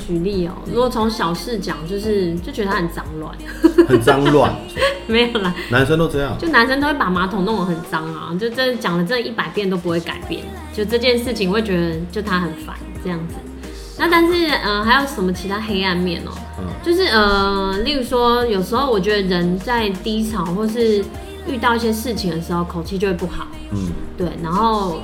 [0.08, 3.36] 举例哦，如果从小事讲，就是就觉得他很脏乱，
[3.86, 4.50] 很脏乱，
[5.06, 10.42] 没有啦，男生都这样，就男生都会把马桶弄得很脏啊，就这讲了这一百遍都不会改变，
[10.72, 13.34] 就这件事情会觉得就他很烦这样子。
[13.98, 16.30] 那但是呃还有什么其他黑暗面哦？
[16.58, 21.04] 嗯，就是呃例如说有时候我觉得人在低潮或是
[21.46, 25.00] 遇到一些事情的时候，口气就会不好，嗯，对，然后。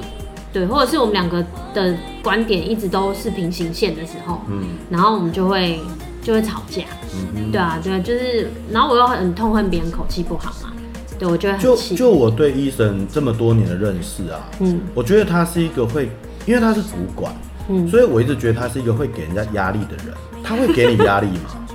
[0.55, 5.81] 对，或者是我们两个的观点一直都是平行线的时候，嗯，然后我们就会
[6.23, 10.73] 就会吵架，嗯哼，对啊，对，就是，然后我又很痛恨别人口气不好嘛，
[11.19, 11.97] 对，我就会很气。
[11.97, 16.09] 就就我对医生这么多年的认识啊，嗯，我觉得他是一个会，
[16.47, 17.35] 因为他是主管，
[17.69, 20.15] 嗯，所以我一直觉得他是一个会给人家压力的人。
[20.47, 21.67] 他会给你压力吗？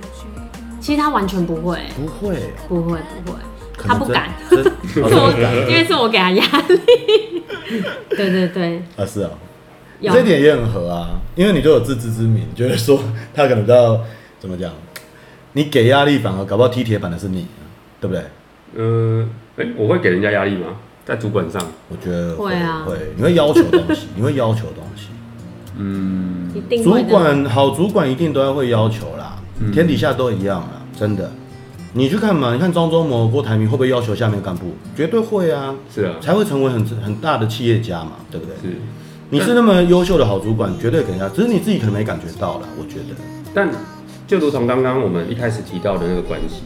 [0.78, 3.38] 其实他完全不会，不会，不会，不会。
[3.78, 4.30] 他不 敢，
[5.68, 7.42] 因为是我给他压力。
[8.10, 9.30] 对对对，啊是啊，
[10.02, 12.98] 这点也很合啊，因为你都有自知之明，觉得说
[13.34, 14.00] 他可能比较
[14.38, 14.72] 怎么讲，
[15.52, 17.46] 你给压力反而搞不好踢铁板的是你，
[18.00, 18.22] 对不对？
[18.76, 20.68] 嗯，哎，我会给人家压力吗？
[21.04, 25.08] 在主管上，我觉得会啊，会，你会要求东西，你会要求东西，
[25.78, 26.50] 嗯，
[26.82, 29.36] 主管好，主管一定都要会要求啦，
[29.72, 31.30] 天底下都一样啦，真的。
[31.96, 34.66] 你去看嘛，你看张忠谋、郭台铭会不会要求下面干部？
[34.94, 38.54] 绝对会啊，是啊，才会成为很很大的企业家嘛，对不对？
[38.70, 38.76] 是，
[39.30, 43.16] 你是那么优秀的好主管，绝对给人家，只是你自己可能没感觉到了，我觉得。
[43.54, 43.70] 但
[44.26, 46.64] 就如同刚刚我们一开始提到的那个关系，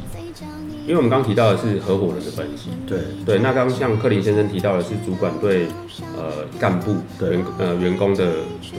[0.83, 3.39] 因为我们刚刚提到的是合伙人的关系，对对。
[3.39, 5.69] 那刚刚像柯林先生提到的是主管对
[6.17, 8.33] 呃干部、对员呃员工的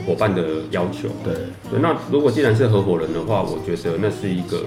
[0.06, 1.34] 伙伴的要求，对
[1.72, 1.80] 对。
[1.82, 4.66] 那如果既然是合伙人的话，我觉得那是一个。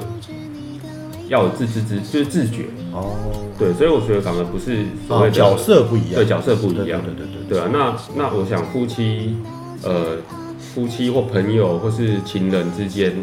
[1.29, 3.17] 要有自知之，就是自觉哦，
[3.59, 9.37] 对，所以我觉得反而不是所谓的角色不一样，对，角色不一样，对对对对，对啊，那那我想夫妻，
[9.83, 10.19] 呃，
[10.59, 13.15] 夫妻或朋友或是情人之间，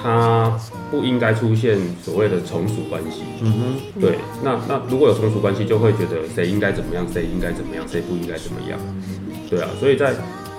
[0.00, 0.58] 他
[0.90, 8.78] 不应该出现所谓的从属关系，嗯哼，对，那那如果有从属关系，就会觉得谁应该怎么样，谁应该怎么样，谁不应该怎么样，
[9.48, 10.14] 对啊，所以在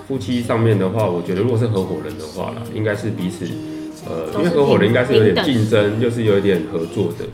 [0.06, 3.48] 夫妻上面的话，我觉得如果是合伙人的话啦，应该是彼此。
[4.06, 7.24] 呃，因为合伙人应该是有点竞争，又是有一点合作的，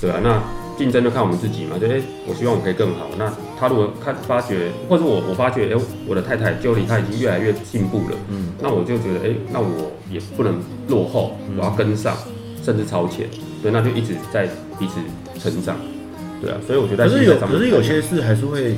[0.00, 0.20] 对吧？
[0.22, 0.42] 那
[0.76, 3.06] 竞争就看我们自己嘛，就哎、欸，我希望我可以更好。
[3.16, 12.16] 那他如果看发觉，或者我我发觉，哎、欸，我的太太 Jolie 她已经越来越进步了，嗯，那我就觉得，哎、欸，那我也不能落后，我要跟上，
[12.62, 13.28] 甚至超前，
[13.62, 14.48] 对，那就一直在
[14.78, 14.98] 彼此
[15.38, 15.76] 成长，
[16.42, 16.56] 对啊。
[16.66, 18.74] 所以我觉得，可是有，可是有些事还是会，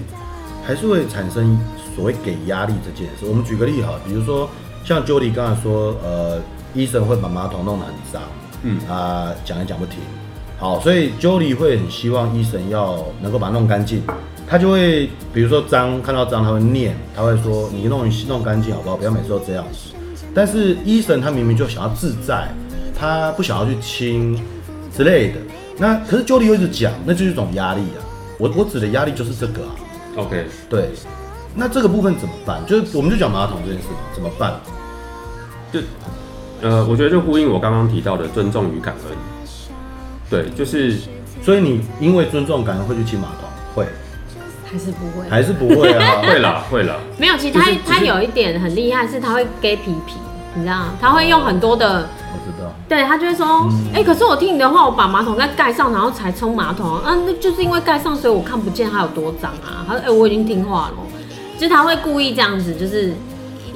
[0.64, 1.58] 还是会产生
[1.94, 3.24] 所谓给压力这件事。
[3.26, 4.48] 我们举个例哈，比如说
[4.84, 6.38] 像 Jody 刚才说，呃，
[6.76, 8.22] 医生会把马桶弄得很脏，
[8.62, 9.98] 嗯啊，讲也讲不停。
[10.58, 14.02] 好，所以 Jolie 会很希望医生要能够把它弄干净。
[14.48, 18.96] 他就会，比如说脏，看到脏他会念，他会说你弄弄干净好不好？
[18.96, 19.94] 不要每次都这样子。
[20.34, 22.48] 但是医生他明明就想要自在，
[22.96, 24.38] 他不想要去亲
[24.96, 25.40] 之类的。
[25.78, 28.00] 那可是 Jolie 又一直讲，那就是一种压力啊。
[28.38, 29.74] 我我指的压力就是这个啊。
[30.16, 30.90] OK，对。
[31.54, 32.64] 那这个部分怎么办？
[32.66, 34.60] 就是我们就讲马桶这件事嘛，怎么办？
[35.72, 35.80] 就
[36.62, 39.16] 呃，我觉得就呼应我刚刚提到的尊重与感恩。
[40.28, 40.96] 对，就是
[41.42, 43.86] 所以你因为尊重感恩会去清马桶，会。
[44.68, 46.96] 还是不会，还是不会啊， 会啦，会啦。
[47.16, 50.14] 没有，其实他他有一点很厉害，是他会给皮皮，
[50.54, 50.94] 你知道吗？
[51.00, 52.72] 他会用很多的，我知道。
[52.88, 59.86] 对，他就会说，哎、可是我听你的话，我把马桶盖盖上，然后才冲马桶，啊，那就是因为盖上，所以我看不见它有多脏啊。
[59.86, 60.94] 他说，哎、欸，我已经听话了。
[61.56, 63.14] 就是他会故意这样子，就是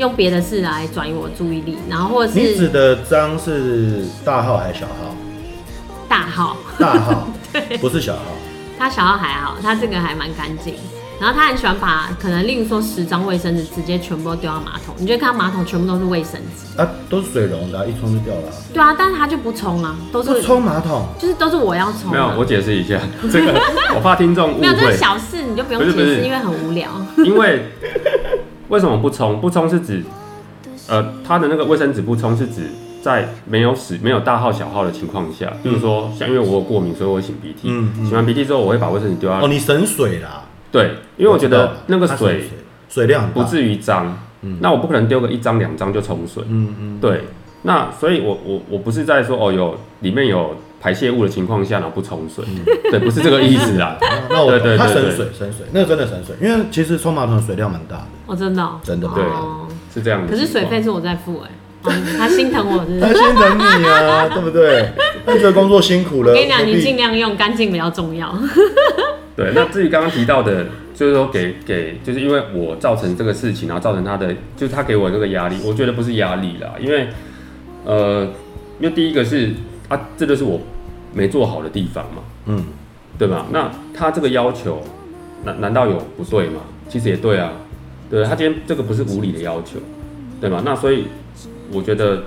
[0.01, 5.15] 用别的事来转移我注意力，然后或者是你指的脏是大号还是小号？
[6.09, 8.23] 大号，大号， 对，不是小号。
[8.79, 10.75] 他小号还好，他这个还蛮干净。
[11.21, 16.81] 然后他很喜欢把可能，例如说十张卫生纸直接全部都丢到马桶，你就看到马桶全部都是卫生纸。
[16.81, 18.55] 啊，都是水溶的、啊，一冲就掉了、啊。
[18.73, 22.11] 对啊，但是他就不冲啊，都是冲马桶，就是都是我要冲。
[22.11, 22.99] 没有，我解释一下
[23.31, 23.53] 这个，
[23.95, 24.61] 我怕听众误会。
[24.63, 26.91] 没有，这是小事，你就不用解释，因为很无聊。
[27.19, 27.71] 因为
[28.71, 29.39] 为什么不冲？
[29.39, 30.03] 不冲是指，
[30.89, 32.63] 呃，他的那个卫生纸不冲是指。
[33.03, 37.69] 在没有使没有大号小号的情况下，比如说像因为我有过敏，所以我擤鼻涕。
[37.71, 39.41] 嗯，擤完鼻涕之后，我会把卫生纸丢到。
[39.43, 40.43] 哦，你省水啦。
[40.71, 42.45] 对，因为我觉得那个水
[42.91, 44.19] 水量不至于脏。
[44.43, 44.59] 嗯。
[44.61, 46.45] 那我不可能丢个一张两张就冲水。
[46.47, 46.99] 嗯嗯。
[47.01, 47.23] 对，
[47.63, 52.45] 那所以我我我不是在说哦有里面有排泄物的情况下然后不冲水。
[52.91, 53.99] 对，不是这个意思啦。
[54.31, 58.07] 那我对对他省水省水，那个真的省水，因为其实冲马桶的水量蛮大的。
[58.27, 58.69] 哦，真的。
[58.83, 59.25] 真的对，
[59.93, 60.33] 是这样的。
[60.33, 61.51] 可是水费是我在付哎。
[61.83, 64.91] 他心疼我，是他心疼你啊，对不对？
[65.25, 66.31] 那这个工作辛苦了。
[66.31, 68.37] 我跟你讲，你尽量用干净比较重要。
[69.35, 77.09] 对，那至于刚刚提到的，就是说给给，就是因为我造成这个事情，然后造成他的，就是他给我这个压力，我觉得不是压力啦，因为
[77.87, 78.29] 呃，
[78.79, 79.51] 因为第一个是
[79.91, 80.59] 啊，这就是我
[81.13, 82.65] 没做好的地方嘛，嗯，
[83.19, 83.45] 对吧？
[83.53, 84.81] 那他这个要求，
[85.45, 86.63] 难难道有不对吗？
[86.89, 87.53] 其实也对啊，
[88.09, 89.79] 对，他今天这个不是无理的要求，
[90.41, 90.63] 对吧？
[90.65, 91.05] 那所以。
[91.73, 92.25] 我觉得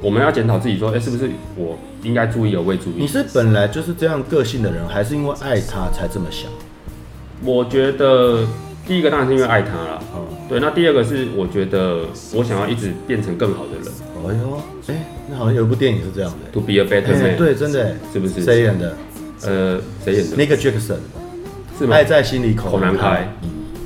[0.00, 2.94] 我们要检讨自己，说，哎、欸，是不是我应该注意而未注意？
[3.00, 6.50] 你是本来就是这样个性的人，还是因为爱他才这么想？
[7.44, 8.46] 我觉得
[8.86, 10.58] 第一个当然是因为爱他了，嗯，对。
[10.58, 13.92] 那第二个是我觉得我想要一直变成更好的人。
[14.26, 15.06] 哎呦，哎、
[15.36, 18.42] 好像有一部电影是这样的，To be a better man，欸、对，真的，是不是？
[18.42, 18.96] 谁演的？
[19.44, 20.96] 呃，谁演的？？Nick Jackson，
[21.78, 21.94] 是吗？
[21.94, 23.28] 爱在心里口难开。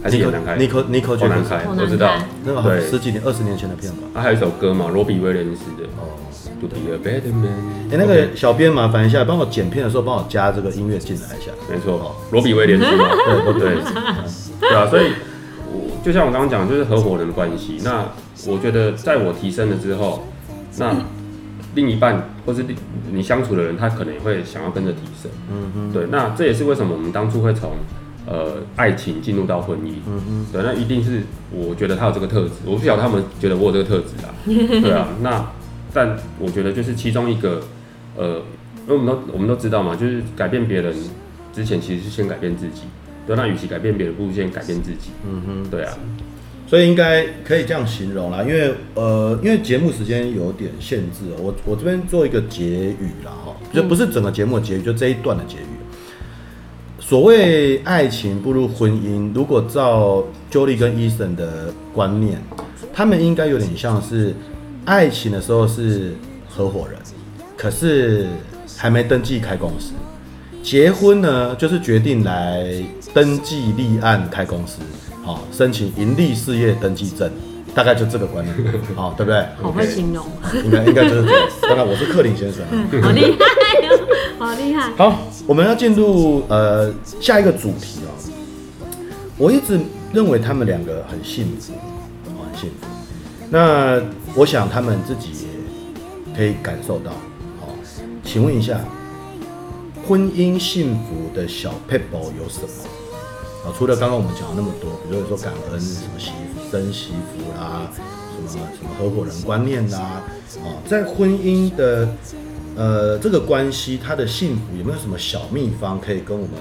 [0.02, 3.98] 还是演难开，Nico Nico 就难开，我知道，那个很十几年、二十年前的片吧。
[4.14, 6.16] 啊，还有一首歌嘛，罗比威廉斯的哦
[6.58, 7.52] ，To be a better man。
[7.92, 11.50] 哎，那个小编麻烦一下，帮我剪片的时候帮我加这个音乐进来一下。
[11.70, 13.74] 没错，罗比威廉斯嘛，对 不对？
[14.58, 15.12] 对啊，所以，
[15.70, 17.78] 我就像我刚刚讲，就是合伙人的关系。
[17.84, 18.06] 那
[18.46, 20.26] 我觉得，在我提升了之后，
[20.78, 20.96] 那
[21.74, 22.64] 另一半或是
[23.12, 25.30] 你相处的人，他可能也会想要跟着提升。
[25.50, 26.06] 嗯嗯，对。
[26.10, 27.72] 那这也是为什么我们当初会从。
[28.26, 35.50] 呃，爱情进入到婚姻，嗯嗯，对，那一定是我觉得他有这个特质，我不晓得他们觉得我有这个特质啊， 对啊，那
[35.92, 37.62] 但我觉得就是其中一个，
[38.16, 38.42] 呃，
[38.86, 40.94] 因为我们都我们都知道嘛，就是改变别人
[41.52, 42.82] 之前其实是先改变自己，
[43.26, 45.92] 对，那与其改变别人，不如先改变自己，嗯哼，对啊，
[46.70, 55.66] 所以应该可以这样形容啦，因为呃，因为节目时间有点限制，我我这边做一个结语啦哈，就不是整个节目的结语，就这一段的结语。
[57.00, 62.40] 所谓爱情步入婚姻，如果照 Jolie 跟 Eason 的观念，
[62.94, 64.32] 他们应该有点像是
[64.84, 66.14] 爱情的时候是
[66.48, 66.96] 合伙人，
[67.56, 68.28] 可是
[68.76, 69.90] 还没登记开公司。
[70.62, 72.72] 结婚呢，就是决定来
[73.12, 74.78] 登记立案开公司，
[75.30, 77.30] 好，申请盈利事业登记证，
[77.72, 78.56] 大概就这个观念，
[78.96, 79.46] 好， 对不对？
[79.62, 80.26] 好会形容，
[80.64, 81.48] 应该应该就是这样。
[81.62, 82.64] 当然，我是克林先生，
[83.00, 83.98] 好厉害哟，
[84.40, 84.90] 好厉害。
[84.96, 85.20] 好。
[85.46, 88.10] 我们要进入呃下一个主题哦。
[89.36, 89.80] 我一直
[90.12, 91.72] 认为他们两个很幸福，
[92.24, 92.86] 很幸福。
[93.48, 94.00] 那
[94.34, 97.10] 我想他们自己也可以感受到。
[97.60, 97.68] 好，
[98.24, 98.78] 请问一下，
[100.06, 102.68] 婚姻幸福的小撇步有什么？
[103.64, 106.32] 啊，除了刚刚我们讲了那么多，比如说感恩什么媳
[106.70, 110.22] 生媳妇啦，什么什么合伙人观念啦，啊，
[110.86, 112.08] 在婚姻的。
[112.76, 116.52] 呃，这个关系它的幸福有没有什么小秘方可以跟我们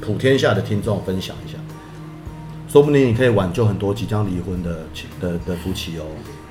[0.00, 1.56] 普天下的听众分享一下？
[2.68, 4.80] 说不定你可以挽救很多即将离婚的
[5.20, 6.04] 的的夫妻哦，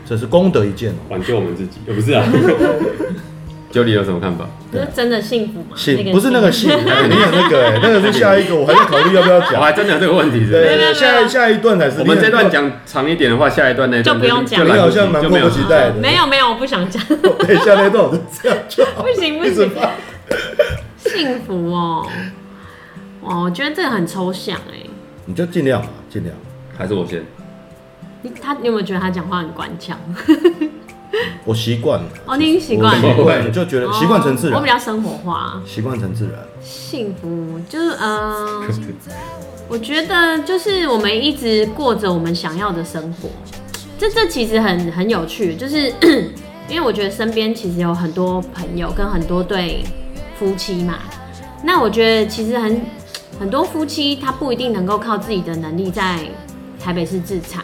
[0.06, 0.96] 这是功德一件哦。
[1.10, 2.26] 挽救我们自己，也不是啊。
[3.74, 4.46] Jody 有什么看法？
[4.72, 5.76] 是真的幸福吗？
[5.76, 6.78] 幸不是那个幸福，
[7.10, 9.56] 你有那个哎，那个是下一个，我还在 考虑要不要讲。
[9.56, 12.00] 我还真的有这个问题，对对，下下一段才是。
[12.02, 15.94] 我们这段讲长一点的话，下一段那就不用讲，你好像蛮迫不及待的。
[15.96, 17.04] 没有没有，我不想讲。
[17.40, 19.02] 对，下那段我就这样就好。
[19.02, 19.72] 不行不行。
[20.98, 22.08] 幸福哦，
[23.22, 24.78] 哇，我觉得这个很抽象哎。
[25.26, 26.36] 你就尽量嘛，尽量。
[26.78, 27.24] 还是我先。
[28.22, 29.98] 你他你有没有觉得他讲话很官腔？
[31.46, 32.10] 我习惯了。
[32.26, 33.16] 哦，你已经习惯了。
[33.16, 34.58] 习惯，就觉得习惯成自然。
[34.58, 35.62] 我比较生活化。
[35.66, 36.40] 习惯成自然。
[36.62, 38.68] 幸福就是嗯，
[39.68, 43.30] 我觉得就是我们一直过着我们想要的生活。
[43.98, 45.94] 这这其实很很有趣，就是
[46.68, 49.84] 因为我觉得身边其实有很多朋友跟很多对
[50.40, 51.00] 夫妻嘛。
[51.64, 52.82] 那我觉得其实很
[53.40, 56.20] 很多夫妻他不一定能够靠自己的能力在
[56.80, 57.64] 台北市自产。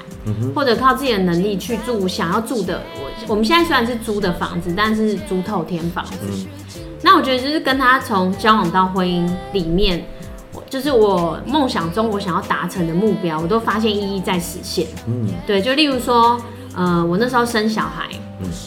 [0.56, 6.18] 或者靠自己的能力去住想要住的，我我们现在虽然是租的房子，但是租透天房子。
[6.24, 6.48] 嗯、
[7.02, 10.06] 那我觉得就是跟他从交往到婚姻里面，
[10.70, 14.88] 就是我梦想中我想要达成的目标，我都发现一一在实现。
[15.08, 16.39] 嗯，对，就例如说，
[16.76, 18.08] 呃，我那时候生小孩。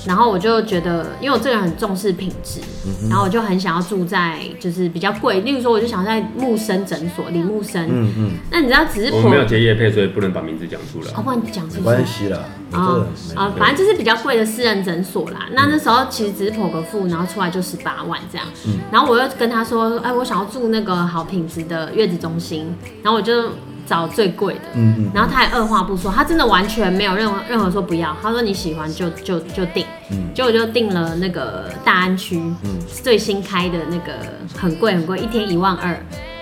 [0.06, 2.60] 然后我就觉得，因为我这个人很重视品质，
[3.08, 7.82] 然后我就很想要住在就是比较贵，例如说，我就想在木生诊所，李木生。
[7.88, 8.30] 嗯嗯。
[8.50, 11.10] 那你知道，只是我没有结业配，所以不能把名字讲出来。
[11.16, 11.80] 哦，不然你讲出来。
[11.80, 12.40] 没关系啦。
[12.70, 15.48] 啊啊，反正就是比较贵的私人诊所啦。
[15.52, 18.46] 那那时候其实只是剖个腹，然后出来就十八万这样。
[18.66, 18.78] 嗯。
[18.92, 23.50] 然后我又跟他说，哎，我想要住那个好品质的月子中心，然后我就。
[23.92, 34.14] 找最贵的，嗯嗯，然后他也二话不说，他真的完全没有任何任何说不要，他说你喜欢就就就定，嗯，结果就定了那个大安区，嗯，最新开的那个
[34.56, 35.94] 很贵很贵，一天一万二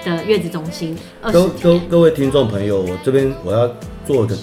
[0.04, 0.96] 的月子中心，
[1.32, 3.68] 各各各位听众朋友，我这边我要
[4.06, 4.36] 做一个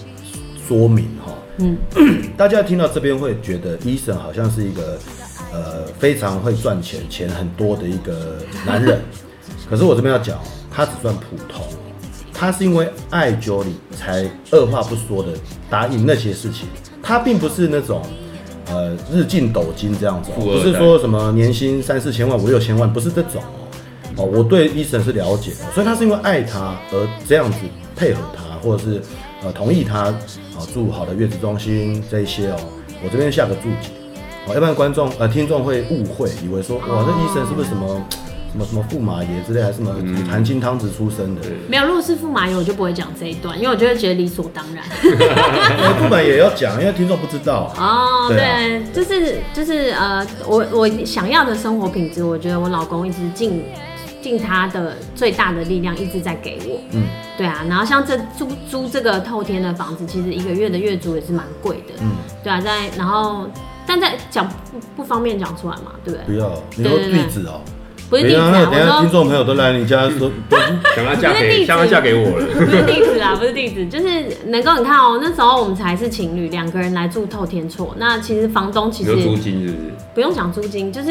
[0.68, 1.78] 说明哈，嗯，
[2.36, 5.00] 大家听到这边会觉得 Eason 好像是一个
[5.54, 9.00] 呃非常会赚钱钱很多的一个男人，
[9.70, 10.38] 可是我这边要讲，
[10.70, 11.64] 他只算普通。
[12.40, 15.30] 他是因为爱 Jody 才二话不说的
[15.72, 16.68] 答应那些事情，
[17.02, 18.04] 他并不是那种
[18.70, 23.42] 呃日进斗金这样子，不是说什么年薪三四千万五六千万，不是这种
[24.18, 24.24] 哦。
[24.24, 27.58] 我对 Eason 是了解的，所以他是因为爱他而这样子
[27.96, 29.02] 配合他，或者是
[29.44, 30.16] 呃同意他啊
[30.72, 32.58] 住好的月子中心这一些哦。
[33.04, 33.90] 我这边下个注解
[34.46, 38.08] 哦，要不然观众呃听众会误会，以为说哇这 Eason 是不是什么？
[38.52, 39.94] 什么什么驸马爷之类，还是什么
[40.30, 41.42] 含金汤匙出身的？
[41.46, 44.84] 嗯、没有，如果是驸马爷，我就不会讲这一段，因为我就会觉得理所当然。
[46.02, 47.74] 驸马爷要讲，因为听众不知道。
[47.78, 53.64] 哦，对，就是就是呃，我我想要的生活品质，我觉得我老公一直尽
[54.22, 56.80] 尽他的最大的力量，一直在给我。
[56.92, 57.04] 嗯，
[57.38, 61.94] 对啊，然后像这租租这个透天的房子，其实一个月的月租也是蛮贵的。
[62.02, 62.12] 嗯，
[62.44, 63.48] 对啊，在然后
[63.86, 66.26] 但在讲不不方便讲出来嘛，对不对？
[66.26, 67.62] 不要，你说地址哦。
[68.10, 68.70] 不是地址啊！
[68.72, 70.32] 等下听众朋友都来你家说，
[70.96, 72.46] 想要嫁给，想要嫁给我了。
[72.54, 77.94] 不是地址啊，不是地址，就是能够你看哦，那时候我们才是情侣，两个人来住透天厝。
[77.98, 79.94] 那其实房东其实租金是不是？
[80.16, 81.10] 不用讲租金，就是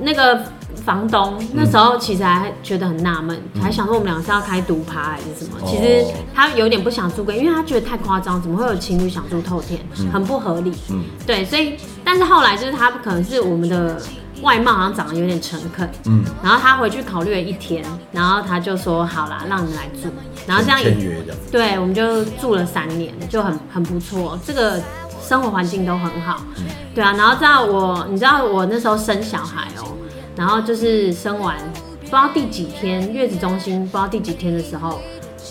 [0.00, 0.40] 那个
[0.84, 5.58] 房东那时候其实还觉得很纳闷，还想说我们两个是要开独趴还是什么？
[5.66, 6.02] 其实
[6.34, 9.78] 他有点不想租给，因为他觉得太夸张，怎么会有情侣想住透天？
[10.10, 10.72] 很不合理。
[10.90, 14.00] 嗯，对，所以但是后来就是他可能是我们的。
[14.42, 20.08] 外貌好像长得有点诚恳，嗯，然后他回去考虑了一天，然后他就说好啦，让你们来住，
[20.46, 24.80] 然后这样签约的，对，我们就住了三年，就很很不错，这个
[25.26, 29.96] 生活环境都很好，嗯，对啊，然后知道我，你知道我那时候生小孩喔，
[30.36, 31.56] 然后就是生完
[32.00, 35.00] 不知道第几天，月子中心不知道第几天的时候，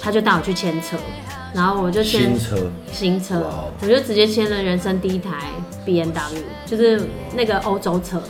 [0.01, 0.97] 他就带我去牵车。
[1.53, 2.57] 然后我就签新车，
[2.91, 3.43] 新车，
[3.81, 5.31] 我就直接签了人生第一台
[5.85, 6.11] BMW，
[6.65, 7.01] 就是
[7.35, 8.21] 那个欧洲车。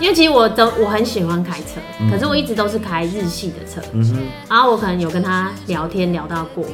[0.00, 3.80] 因为其实我都我很喜欢开车，可是我一直都是开日系的车。
[3.92, 4.26] 嗯哼。
[4.50, 6.64] 然后我可能有跟他聊天聊到过，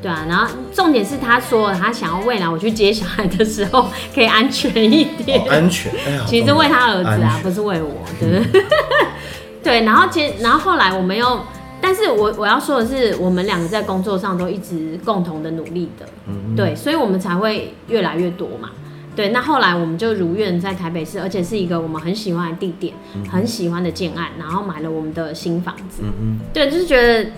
[0.00, 0.24] 对啊。
[0.26, 5.46] 然后重点是他说他想要未来我去接小孩的时候可以安全一点。
[5.50, 5.92] 安全。
[6.26, 8.64] 其实是为他儿子啊，不是为我，对不对？
[9.62, 9.84] 对。
[9.84, 11.40] 然后其实然后后来我们又。
[11.82, 18.70] 但是我我要说的是，我们两个在工作上都一直共同的努力的，嗯，对，所以我们才会越来越多嘛。
[19.14, 26.02] 对，那后来我们就如愿在台北市，而且是一个我们很喜欢的地点，嗯、很喜欢的建案，然后买了我们的新房子。
[26.02, 27.30] 嗯，对，就是觉得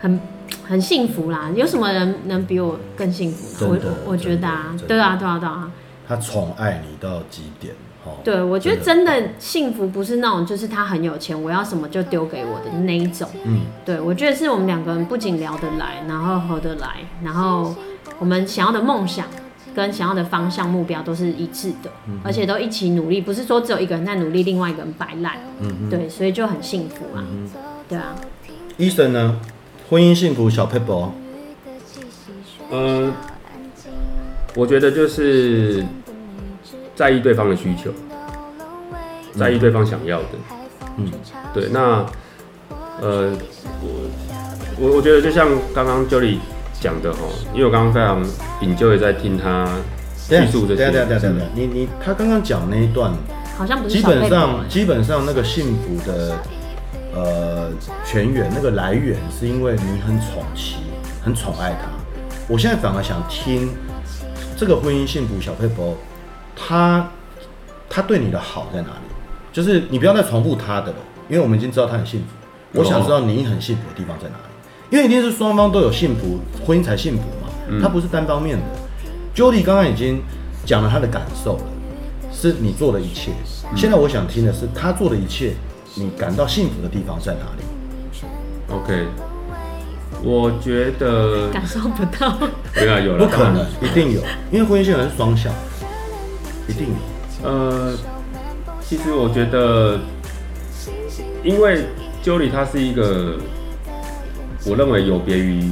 [0.00, 0.18] 很
[0.64, 1.48] 很幸福啦。
[1.54, 3.80] 有什么人能比我更幸福呢？
[4.06, 5.70] 我我觉得啊，对啊，对啊，对啊。
[6.08, 7.72] 他宠爱你到极点。
[8.24, 13.28] 对，我觉得真的幸福不是那种，就是他很有钱，我要什么就丢给我的那一种。
[13.44, 17.74] 嗯，对，我觉得是我们两个人不仅聊得来，然后合得来，然后
[18.18, 19.26] 我们想要的梦想
[19.74, 25.36] 跟想要的方向目标都是一致的，嗯、而且都一起努力，不是说只有一个人在努力，另外一个人摆烂。
[25.60, 27.24] 嗯哼对，所以就很幸福啊。
[27.30, 27.48] 嗯、
[27.88, 28.16] 对啊。
[28.78, 29.38] Eason 呢？
[29.88, 31.10] 婚姻幸福小 paper。
[32.70, 33.12] 嗯，
[34.54, 35.84] 我觉得就是
[37.00, 37.90] 在意对方的需求，
[39.34, 40.28] 在意对方想要的。
[40.98, 41.10] 嗯，
[41.54, 41.66] 对。
[41.72, 42.04] 那
[43.00, 43.32] 呃，
[43.80, 44.10] 我
[44.78, 46.36] 我我觉得就像刚刚 Jolie
[46.78, 47.20] 讲的哈，
[47.54, 48.22] 因为我刚刚非常
[48.60, 49.66] enjoy 在听他
[50.14, 50.90] 叙述这些。
[50.90, 53.10] 对对对对对，你你他刚刚讲那一段，
[53.56, 56.36] 好像不是基本上基本上那个幸福的
[57.14, 57.70] 呃
[58.04, 60.76] 泉源那个来源是因为你很宠妻，
[61.24, 61.88] 很宠爱他。
[62.46, 63.70] 我现在反而想听
[64.54, 65.96] 这个婚姻幸福小撇步，
[66.62, 67.08] 他
[67.88, 68.94] 他对你的好在哪里？
[69.52, 70.96] 就是你不要再重复他的了，
[71.28, 72.26] 因为我们已经知道他很幸福。
[72.78, 74.94] 我想知道你很幸福的地方在哪里？
[74.94, 77.80] 因为一定是双方都有幸福，婚姻才幸福嘛。
[77.80, 78.64] 他不是单方面的。
[79.34, 80.22] Jody 刚刚已经
[80.64, 81.64] 讲了他的感受了，
[82.32, 83.32] 是你做的一切。
[83.76, 85.54] 现在我想听的是他做的一切，
[85.94, 87.64] 你感到幸福的地方在哪里
[88.68, 89.06] ？OK。
[90.22, 92.36] 我觉得感受不到，
[92.74, 94.20] 对啊，有了，不可能，一定有，
[94.52, 95.50] 因为婚姻现在是双向，
[96.68, 96.88] 一定。
[97.42, 97.94] 呃，
[98.80, 99.98] 其实我觉得，
[101.42, 101.86] 因为
[102.22, 103.36] Jolie 她是一个，
[104.66, 105.70] 我认为有别于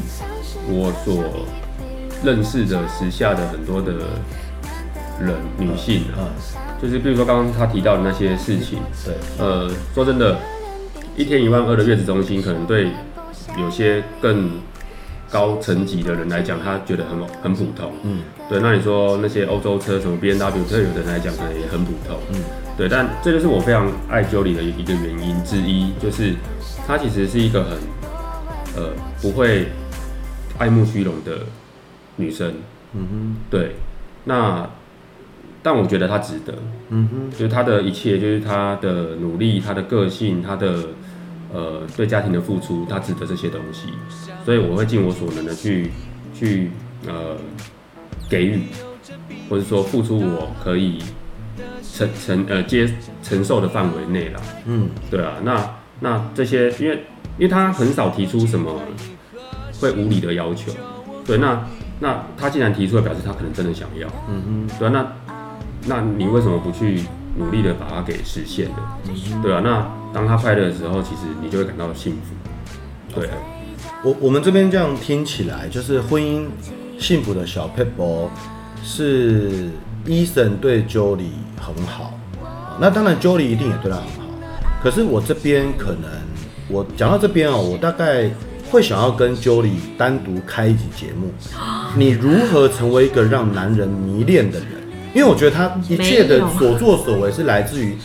[0.68, 1.24] 我所
[2.24, 3.92] 认识的时下的很多的
[5.20, 6.30] 人，女性啊，
[6.80, 10.38] 就是比如说刚刚她提到的那些事情，对，呃，说真的，
[11.16, 12.88] 一天一万二的月子中心可能对。
[13.58, 14.50] 有些更
[15.30, 17.92] 高层级的人来讲，他觉得很很普通。
[18.02, 18.60] 嗯，对。
[18.60, 22.18] 那你说那些欧洲车，什么 B N W 特有的人来讲，可能也很普通。
[22.32, 22.40] 嗯，
[22.76, 22.88] 对。
[22.88, 26.34] 但这就是我非常爱 Jolie 的一个原因之一，就是
[26.86, 27.72] 她其实是一个很
[28.76, 29.68] 呃不会
[30.56, 31.40] 爱慕虚荣的
[32.16, 32.54] 女生。
[32.94, 33.76] 嗯哼，对。
[34.24, 34.68] 那
[35.62, 36.54] 但我觉得她值得。
[36.88, 40.74] 嗯哼，就是她的一切，就是她的努力，她的个性，她的。
[41.50, 43.88] 呃，对家庭的付出，他值得这些东西，
[44.44, 45.90] 所以我会尽我所能的去
[46.34, 46.70] 去
[47.06, 47.38] 呃
[48.28, 48.64] 给予，
[49.48, 51.02] 或者说付出我可以
[51.82, 52.86] 承承呃接
[53.22, 54.40] 承受的范围内啦。
[54.66, 55.70] 嗯，对啊，那
[56.00, 56.96] 那这些，因为
[57.38, 58.78] 因为他很少提出什么
[59.80, 60.70] 会无理的要求，
[61.24, 61.66] 对，那
[61.98, 64.06] 那他既然提出了，表示他可能真的想要。
[64.28, 67.04] 嗯哼，对啊，那那你为什么不去
[67.38, 68.82] 努力的把它给实现的？
[69.06, 69.90] 嗯、对啊，那。
[70.18, 73.20] 当他快乐的时候，其实你就会感到幸福。
[73.20, 73.28] 对，
[74.02, 76.44] 我我们这边这样听起来，就是婚姻
[76.98, 78.28] 幸福的小撇步
[78.82, 79.68] 是
[80.04, 82.18] Eason 对 Jolie 很好，
[82.80, 84.24] 那当然 Jolie 一定也对他很好。
[84.82, 86.10] 可是我这边可能，
[86.68, 88.28] 我讲到这边哦，我大概
[88.72, 91.32] 会想要跟 Jolie 单独开一集节目，
[91.96, 94.68] 你如何成为一个让男人迷恋的人？
[95.14, 97.96] 因为我觉得他一切的所作所为是来自于。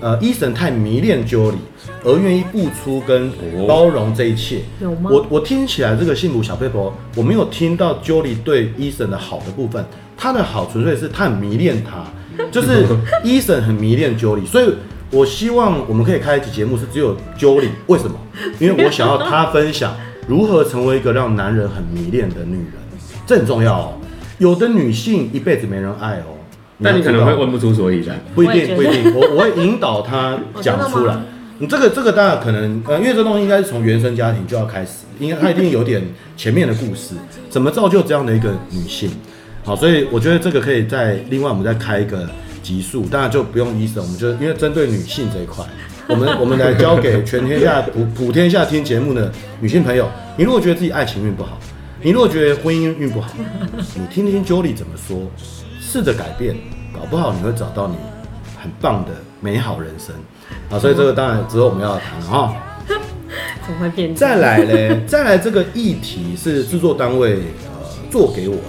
[0.00, 1.54] 呃，Eason 太迷恋 Jolie，
[2.04, 3.32] 而愿意付出跟
[3.66, 4.60] 包容这一切。
[4.80, 5.10] 有吗？
[5.12, 9.84] 我我听起来这个幸福小佩婆，我没有听到 Jolie 对 Eason 的好的部分。
[10.16, 12.04] 他的好纯粹是他很迷恋他，
[12.50, 12.84] 就是
[13.24, 14.46] Eason 很迷恋 Jolie。
[14.46, 14.72] 所以
[15.10, 17.70] 我希望我们可以开一期节目是只有 Jolie。
[17.86, 18.16] 为什么？
[18.58, 19.96] 因为我想要他分享
[20.26, 22.74] 如何成为一个让男人很迷恋的女人，
[23.26, 23.92] 这很重要哦。
[24.38, 26.37] 有的女性一辈子没人爱哦。
[26.82, 29.12] 但你可能会问不出所以然，不一定，不一定。
[29.14, 31.16] 我我会引导他讲出来。
[31.58, 36.00] 你这个这个当然可能，呃，因为这东西应该是从原生家庭就要开始，应该他一定有点
[36.36, 37.16] 前面的故事，
[37.50, 39.10] 怎么造就这样的一个女性？
[39.64, 42.24] 好，所以我觉得这个可以在另外我们再开一个
[42.62, 45.64] 集数，当然就不用 Eason，我们就因为针对女性这一块，
[46.06, 51.58] 我们我们来交给全天下普普天下听节目的女性朋友，你如果觉得自己爱情运不好，
[52.02, 53.32] 你如果觉得婚姻运不好，
[53.96, 55.28] 你听听 Jolie 怎么说。
[55.90, 56.54] 试着改变，
[56.92, 57.96] 搞不好你会找到你
[58.62, 60.14] 很棒的美好人生
[60.70, 60.78] 啊！
[60.78, 62.54] 所以这个当然之后我们要谈哈。
[63.66, 64.14] 怎么会变？
[64.14, 68.62] 再来呢，再来这个议题是制作单位呃做给我的。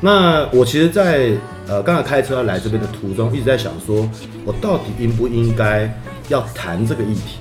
[0.00, 1.36] 那我其实在，在
[1.68, 4.08] 呃刚才开车要来这边的途中，一直在想说，
[4.46, 5.94] 我到底应不应该
[6.28, 7.38] 要谈这个议题？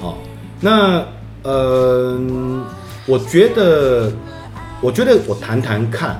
[0.00, 0.16] 好，
[0.58, 1.04] 那
[1.42, 2.18] 呃，
[3.04, 4.10] 我觉得，
[4.80, 6.18] 我觉得我谈谈看。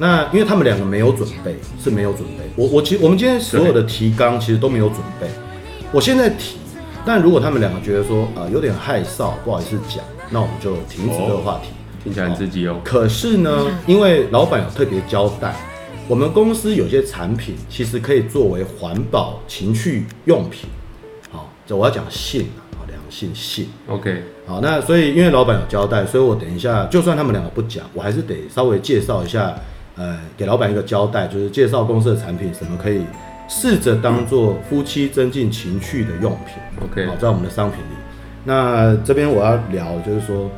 [0.00, 2.50] 那因为他们两个没有准备，是没有准备。
[2.56, 5.26] 我我其实我们今天所有的提纲其实都没有准备。
[5.92, 6.56] 我现在提，
[7.04, 11.68] 但如果他们两个觉得说啊、呃、有点害臊，不好意思讲，那我们就停止这个话题。
[12.02, 12.80] 听起来很刺激哦。
[12.82, 15.54] 可是呢，因为老板有特别交代，
[16.08, 20.70] 我们公司有些产品其实可以作为环保情趣用品。
[21.30, 23.68] 好，这我要讲性啊，良性性。
[23.86, 24.22] OK。
[24.46, 29.54] 好，那所以因为老板有交代，所以我等一下就算他们两个不讲，我还是得稍微介绍一下。
[30.00, 33.04] 呃，给老板一个交代，就是介绍公司的产品，什么可以
[33.46, 36.54] 试着当做夫妻增进情趣的用品。
[36.82, 37.94] OK，好，在我们的商品里。
[38.44, 40.50] 那这边我要聊，就是说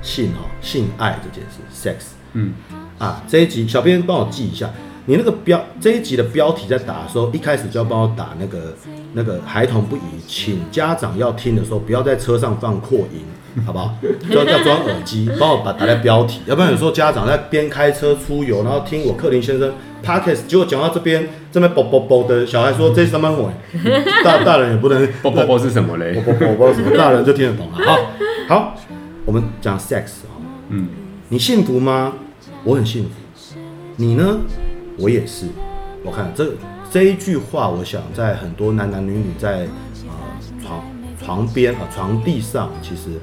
[0.00, 2.12] 性哈，性爱这件事，sex。
[2.32, 2.54] 嗯，
[2.98, 4.70] 啊，这一集小编帮我记一下。
[5.04, 8.74] 你那个标这一集的标题在打的时候，一开始就要帮我打那个
[9.12, 13.20] 那个孩童不宜，请家长要听的时候不要在车上放扩音，
[13.64, 13.94] 好不好？
[14.30, 19.72] 就要装耳机，帮我把打在标题，要不然有时候家长在边开车出游，然后听我克林先生
[20.04, 23.46] podcast，结果讲到这边这边啵啵啵的小孩说这是什么鬼？
[24.22, 26.20] 大大人也不能啵啵啵是什么嘞？
[26.20, 26.96] 啵啵啵啵什么？
[26.96, 27.78] 大人就听得懂了。
[27.86, 27.98] 好，
[28.48, 28.74] 好，
[29.24, 30.04] 我们讲 sex
[30.68, 30.88] 嗯，
[31.28, 32.12] 你幸福吗？
[32.64, 33.10] 我很幸福，
[33.96, 34.38] 你呢？
[34.98, 35.46] 我也是，
[36.02, 36.52] 我看这
[36.90, 39.68] 这一句话，我想在很多男男女女在
[40.06, 40.12] 呃
[40.62, 40.82] 床
[41.22, 43.20] 床边啊、呃、床地上，其实呃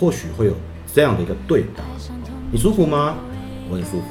[0.00, 0.54] 或许会有
[0.94, 1.84] 这样的一个对答：
[2.50, 3.16] 你舒服吗？
[3.68, 4.04] 我很舒服。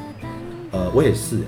[0.71, 1.41] 呃，我也是、欸，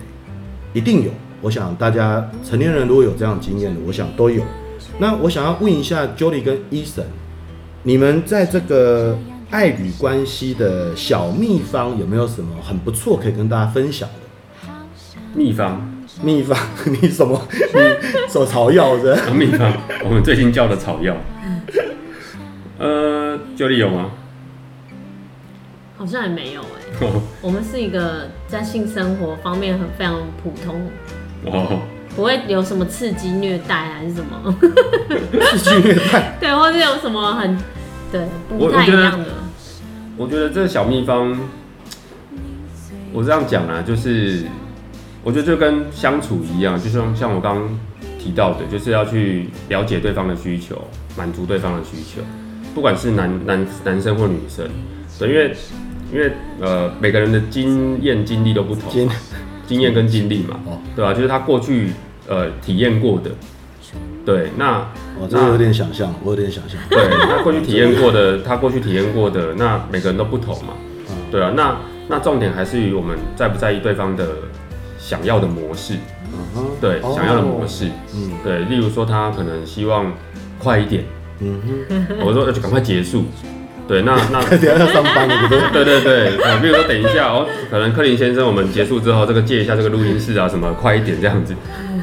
[0.74, 1.12] 一定有。
[1.42, 4.44] 我想大家成年人如果有这样经验的，我想都有。
[4.98, 7.04] 那我想要问一下 Jody 跟 Eason，
[7.84, 9.16] 你们在这个
[9.52, 14.68] 爱侣关系的小秘方有没有什么很不错可以跟大家分享的？
[15.36, 15.80] 秘方，
[16.24, 16.58] 秘方，
[17.02, 17.40] 你什么？
[17.52, 19.16] 你手草药是？
[19.32, 19.72] 秘方，
[20.04, 21.16] 我们最近叫的草药。
[22.80, 24.12] 呃，Jody 有吗？
[26.02, 27.12] 好像也没有哎、欸。
[27.44, 30.90] 我们是一个在性生活方面很非常普通。
[31.46, 31.80] 哦。
[32.16, 34.58] 不会有什么刺激虐待还是什么？
[35.56, 36.36] 刺激虐待。
[36.42, 37.56] 对，或者有什么很
[38.12, 39.28] 对不太一样的。
[40.18, 41.40] 我觉得这个小秘方，
[43.14, 44.44] 我这样讲啊，就是。
[45.24, 47.80] 我觉得就跟相处一样，就像像我刚刚
[48.18, 50.82] 提到的，就是要去了解对方的需求，
[51.16, 52.24] 满足对方的需求，
[52.74, 54.68] 不管是男男男生或女生，
[55.20, 55.56] 对，因为
[56.14, 59.10] 因为呃每个人的经验经历都不同，经
[59.68, 60.78] 经验跟经历嘛，哦。
[60.96, 61.14] 对吧？
[61.14, 61.92] 就是他过去
[62.28, 63.32] 呃体验过的，
[64.26, 64.86] 对，那
[65.20, 70.74] 我这个有点想象，我有点想象，对，他过去体验过的， 他过去体验过的，那每个人都不同嘛，
[71.32, 74.28] 对啊，那那重点还是于我们在不在意对方的。
[75.04, 75.96] 想要的模式，
[76.56, 80.14] 嗯、对、哦，想要的模式，嗯，对，例如说他可能希望
[80.60, 81.04] 快一点，
[81.40, 81.60] 嗯
[81.90, 83.24] 哼，我说要赶快结束，
[83.88, 91.54] 对，那那 等下要上班了，对对对， 呃，比如说等一下哦，可能克林先生，我们结束之后，这个借一下这个录音室啊，什么快一点这样子，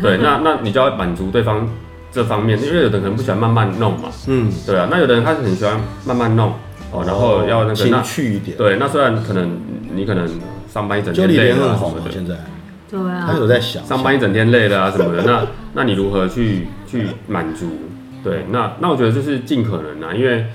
[0.03, 1.69] 对，那那你就要满足对方
[2.13, 6.53] 这方面，因为有的人可能不喜欢慢慢弄嘛，嗯，对啊，那有的人他是很喜欢慢慢弄，
[6.93, 9.59] 哦，然后要那个情趣一点，对，那虽然可能
[9.95, 10.29] 你可能
[10.69, 12.35] 上班一整天累了什么的，现在。
[12.91, 17.67] 对啊，他有在想上班一整天累了啊什么的， 那那你如何去去满足？
[18.25, 20.47] 对，那那我觉得就是尽可能啊，因为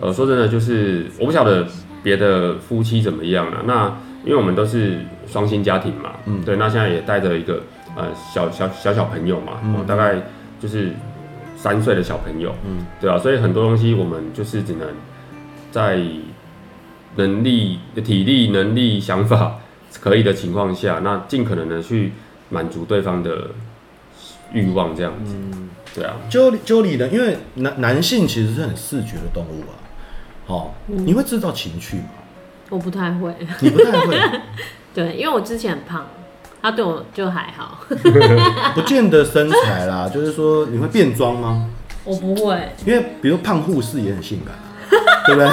[0.00, 1.66] 呃说真的，就是我不晓得
[2.02, 3.62] 别的夫妻怎么样了。
[3.66, 7.62] 那因为我们都是双薪家庭嘛，嗯，对，那现在也带着一个
[7.96, 10.20] 呃小小小小朋友嘛，嗯，大概
[10.60, 10.92] 就是
[11.56, 14.88] 三岁的小朋友，嗯，对啊，所以很多东西我们就是只能
[15.70, 16.00] 在
[17.16, 19.56] 能力、体力、能力、想法。
[20.02, 22.12] 可以的情况下，那尽可能的去
[22.50, 23.48] 满足对方的
[24.52, 26.14] 欲望，这样子，嗯，对啊。
[26.28, 27.08] 就就你的？
[27.08, 29.74] 因为男男性其实是很视觉的动物啊。
[30.48, 32.04] 哦，嗯、你会制造情趣吗？
[32.70, 33.34] 我不太会。
[33.60, 34.18] 你不太会？
[34.92, 36.06] 对，因为我之前很胖，
[36.60, 37.78] 他对我就还好。
[38.74, 41.66] 不见得身材啦，就是说你会变装吗？
[42.04, 44.54] 我不会，因为比如胖护士也很性感，
[45.26, 45.48] 对不对？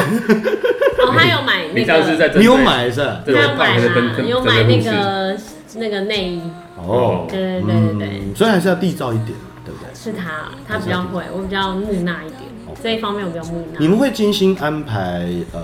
[1.06, 3.02] 哦，他有买那个，你有买是？
[3.26, 4.24] 他有买吗？
[4.26, 5.38] 有买那个
[5.76, 6.42] 那个内衣。
[6.78, 9.30] 哦，对对对对对，所以还是要缔造一点，
[9.66, 9.94] 对不对？
[9.94, 12.42] 是他，他比较会，我比较木讷一点，
[12.82, 13.80] 这一方面我比较木讷。
[13.80, 15.62] 你们会精心安排呃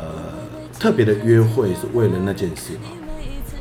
[0.79, 2.89] 特别的约会，是为了那件事吗？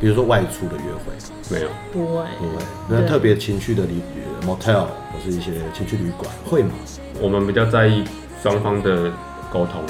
[0.01, 1.13] 比如说外出的约会，
[1.51, 2.63] 没有，不会，不会。
[2.89, 4.01] 那特别情趣的旅
[4.47, 6.71] motel 或是一些情趣旅馆会吗？
[7.21, 8.05] 我们比较在意
[8.43, 9.11] 双方的
[9.53, 9.83] 沟通、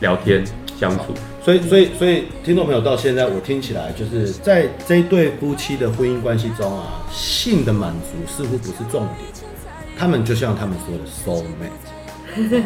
[0.00, 0.44] 聊天。
[0.78, 1.04] 相处，
[1.42, 9.48] 所以所以所以，听众朋友到现在，我听起来就是在这一对夫妻的婚姻关系中啊，性的满足似乎不是重点，
[9.96, 11.95] 他们就像他们说的 soul mate。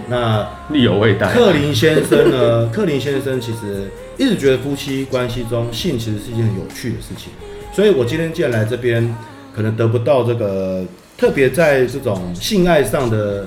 [0.08, 1.32] 那力有未逮。
[1.32, 2.68] 克林先生呢？
[2.74, 7.28] 克林先生其实一直觉得夫妻关系中性其实是一件很有趣的事情，
[7.72, 9.14] 所以我今天既然来这边，
[9.54, 10.84] 可能得不到这个
[11.16, 13.46] 特别在这种性爱上的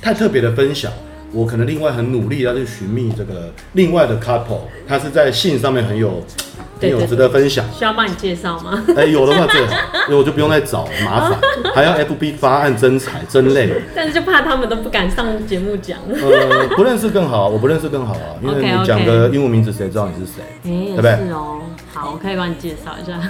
[0.00, 0.92] 太特别的分享。
[1.36, 6.24] 我可能另外很努力要去寻觅这个另外的 couple，他是在性上面很有
[6.80, 7.62] 很有值得分享。
[7.70, 8.82] 需要帮你介绍吗？
[8.96, 9.76] 哎、欸，有的话最好，
[10.08, 11.38] 因为我就不用再找，麻烦，
[11.74, 13.70] 还要 FB 发案征才，真累。
[13.94, 15.98] 但是就怕他们都不敢上节目讲。
[16.08, 20.42] 呃，不认识更好，我不认识更好啊，因为你讲个英文名字，谁知道你是谁？
[20.64, 21.16] 哎、欸，对不对？
[21.26, 21.60] 是哦，
[21.92, 23.20] 好，我可以帮你介绍一下。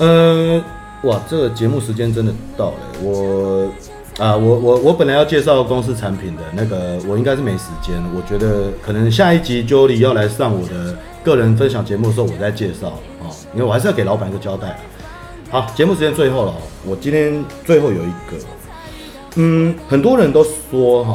[0.00, 0.64] 嗯、呃，
[1.08, 3.70] 哇，这个节目时间真的到了，我。
[4.18, 8.02] 啊，我我我本来要介绍公司产品的那个，我应该是没时间。
[8.14, 14.78] 我觉得可能下一集 Jolie 要来上我的个人分享节目的时候，我再介绍哦，因为我还是要给老板一个交代。
[15.50, 16.54] 好，节目时间最后了，
[16.86, 18.38] 我今天最后有一个，
[19.34, 21.14] 嗯，很多人都说哈，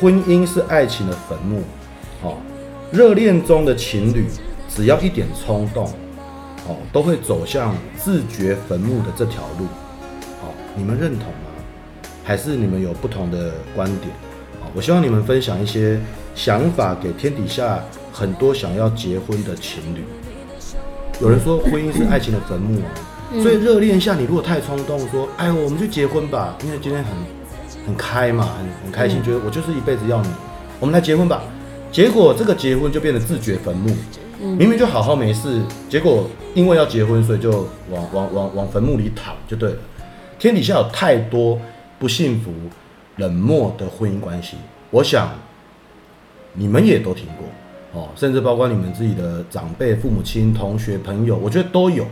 [0.00, 1.62] 婚姻是爱情的坟墓，
[2.22, 2.36] 哦，
[2.90, 4.24] 热恋中的情侣
[4.74, 5.84] 只要一点冲动，
[6.66, 9.66] 哦，都会走向自掘坟墓的这条路，
[10.40, 11.51] 哦，你们认同吗？
[12.24, 14.08] 还是你们有不同的观点
[14.60, 14.70] 啊？
[14.74, 16.00] 我希望你们分享一些
[16.34, 20.04] 想法给天底下很多想要结婚的情侣。
[21.20, 22.90] 有人说婚姻是爱情的坟墓啊，
[23.42, 27.12] 所以热恋下你如果太冲动，说哎我们就结婚吧，因为今天很
[27.86, 30.28] 很开嘛，很很开心，觉得我就是一辈子要你，
[30.80, 31.42] 我们来结婚吧。
[31.90, 33.94] 结果这个结婚就变得自掘坟墓，
[34.40, 35.60] 明明就好好没事，
[35.90, 39.76] 结果因为要结婚，所以就往往往往坟墓里躺就对了。
[40.38, 41.58] 天底下有太多。
[42.02, 42.50] 不幸福、
[43.18, 44.56] 冷漠的婚姻关系，
[44.90, 45.30] 我想
[46.54, 47.46] 你们也都听过
[47.92, 52.04] 哦，甚至包括你们自己的长辈、父母亲、同学、朋友，我觉得都有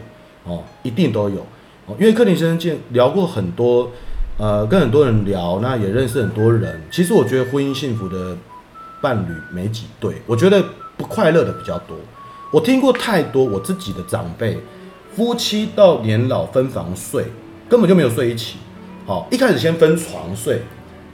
[0.45, 1.41] 哦，一定都有
[1.87, 1.97] 哦。
[1.99, 3.91] 因为克林先生见聊过很多，
[4.39, 6.81] 呃，跟很多人聊，那也认识很多人。
[6.89, 8.37] 其实我觉得婚姻幸福的
[9.03, 10.65] 伴侣没几对，我觉得
[10.97, 11.97] 不快乐的比较多。
[12.53, 14.57] 我听过太多我自己的长辈，
[15.17, 17.25] 夫妻到年老分房睡，
[17.69, 18.59] 根本就没有睡一起。
[19.11, 20.61] 好，一开始先分床睡，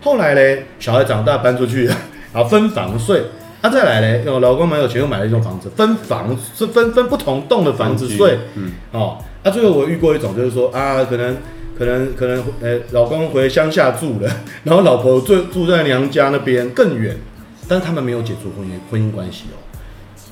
[0.03, 1.87] 后来嘞，小孩长大搬出去，
[2.31, 3.23] 然后分房睡，
[3.63, 11.39] 啊，再来嘞，老公蛮有钱，又买了一栋房子，分房是分分不同栋的房子睡，嗯，哦，啊，最后我遇过一种，就是说啊，可能
[11.79, 14.31] 可能可能，呃、欸，老公回乡下住了，
[14.65, 17.17] 然后老婆住住在娘家那边更远，
[17.67, 19.57] 但是他们没有解除婚姻婚姻关系哦，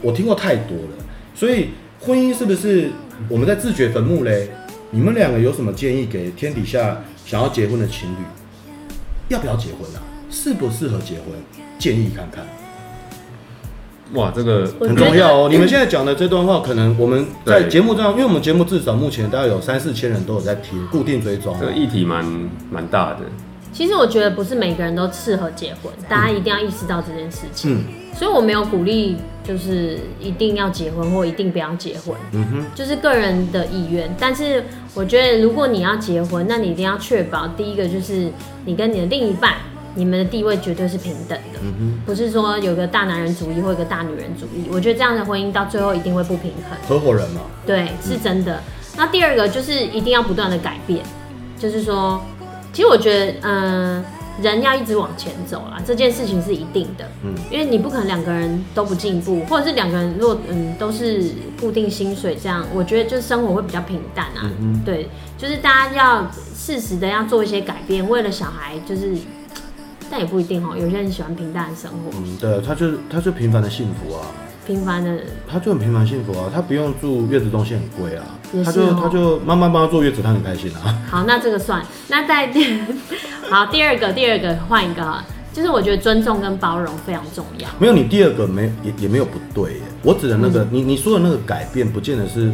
[0.03, 1.05] 我听过太多了，
[1.35, 2.91] 所以婚姻是不是
[3.31, 4.51] 我们在自掘坟墓嘞？
[4.91, 7.03] 你们两个有什么建议给天底下？
[7.25, 8.25] 想要结婚的情侣，
[9.29, 10.03] 要不要结婚啊？
[10.31, 11.27] 适不适合结婚？
[11.79, 12.45] 建议看看。
[14.13, 15.49] 哇，这个很重要哦。
[15.51, 21.57] 你们现在讲的这段话，可能我们在节目上，因为我们节目至少目前大概有三四千人都有在听，固定追踪。
[21.59, 22.25] 这个议题蛮
[22.71, 23.21] 蛮大的。
[23.73, 27.79] 其实我觉得不是每个人都适合结婚，大家一定要意识到这件事情。
[27.79, 28.04] 嗯。
[28.17, 32.17] 所以我没有鼓励，就是一定要结婚或一定不要结婚。
[32.33, 32.65] 嗯哼。
[32.75, 38.31] 就是个人的意愿，但是我觉得如果你要结婚，那你一定要确保第一个就是
[38.65, 39.55] 你跟你的另一半，
[39.95, 41.59] 你们的地位绝对是平等的。
[41.63, 42.01] 嗯哼。
[42.07, 46.79] 不是说有个大男人主义或一个大女人主义，我觉得这样的婚姻到最后一定会不平衡。
[46.89, 47.41] 合伙人嘛。
[47.67, 48.61] 对，是真的。
[48.97, 51.05] 那第二个就是一定要不断的改变，
[51.59, 52.23] 就是说。
[52.73, 54.05] 其实我觉得，嗯、呃，
[54.43, 57.09] 人要一直往前走啦，这件事情是一定的。
[57.23, 61.31] 嗯，因为你不可能两个人都不进步，或者是两个人如果嗯都是
[61.61, 64.43] 固定薪水这样，我觉得就生活会比较平淡啊。
[64.43, 64.83] 嗯嗯。
[64.85, 65.09] 对，
[65.39, 69.17] 就是大家要适时的要做一些改变，为了小孩，就是，
[70.11, 70.77] 但也不一定哦。
[70.77, 72.11] 有些人喜欢平淡的生活。
[72.19, 74.27] 嗯，对，他就他就平凡的幸福啊。
[74.67, 78.33] 平凡的，他就很平凡幸福啊，他不用住月子中心很贵啊，哦、
[78.65, 80.99] 他就他就妈妈帮他坐月子，他很开心啊。
[81.11, 81.85] 好，那这个算。
[82.09, 82.53] 那再
[83.51, 87.69] 好，第二个第二个换一个哈，就是我觉得尊重跟包容非常重要。
[87.79, 92.53] 没有，你第二个没也也没有不对耶，我指的那个、嗯、你你说的那个改变，不见得是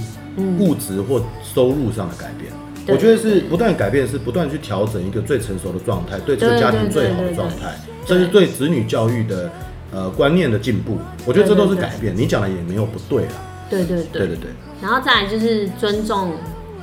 [0.59, 2.53] 物质或收入上的改变，
[2.87, 9.51] 嗯、我觉得是不断改变，是不断去调整一个最成熟的状态，对这个家庭最好的状态，这是对子女教育的。
[9.93, 12.17] 呃，观念的进步，我觉得这都是改变。
[12.17, 13.33] 你讲的也没有不对啊。
[13.71, 14.51] 对对对对对对。
[14.83, 16.33] 然后再来就是尊重、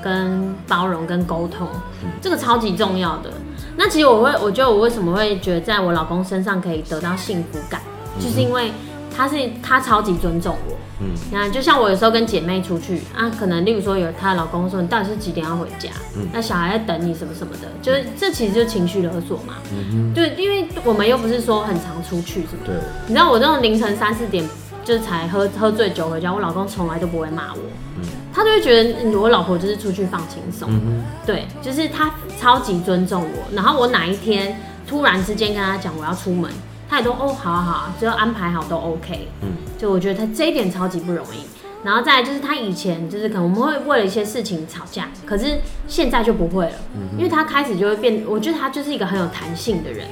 [0.02, 1.68] 跟包容、跟沟通，
[2.04, 3.30] 嗯、这个超级重要的。
[3.76, 7.82] 那其实我会，我觉得我为什么会觉得在我老公身上可以得到幸福感，
[8.18, 8.72] 嗯、就是因为
[9.16, 10.78] 他是他超级尊重我。
[11.00, 15.92] 嗯，那就像我有时候跟姐妹出去啊，可能例如说有她老公说，你到底是几点要回家？
[16.16, 19.58] 嗯，那小孩在等你什么什么的，就是这其实就是情绪勒索嘛。
[19.72, 22.72] 嗯哼，对，因为我们又不是说很常出去，是不是？
[22.72, 22.76] 对。
[23.06, 24.44] 你知道我这种凌晨三四点
[24.88, 27.60] 就是才喝喝醉酒回家，我老公从来都不会骂我，
[27.98, 30.70] 嗯，他就会觉得我老婆就是出去放轻松。
[30.72, 32.10] 嗯，对，就是他
[32.40, 34.58] 超级尊重我，然后我哪一天
[34.88, 36.50] 突然之间跟他讲我要出门。
[36.90, 39.28] 他也都哦，好啊好啊，只要安排好都 OK。
[39.42, 41.40] 嗯，就我觉得他这一点超级不容易。
[41.84, 46.78] 然后再来就是他以前就是可能我们会为了一些事情吵架，可是现在就不会了，
[47.18, 50.08] 因为他开始就会变，我觉得他就是一个很有弹性的人，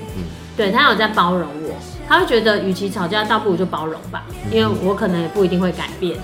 [0.58, 1.76] 对，他有在包容我，
[2.08, 6.18] 他会觉得与其吵架，倒不如就包容吧，因为我可能也不一定会改变，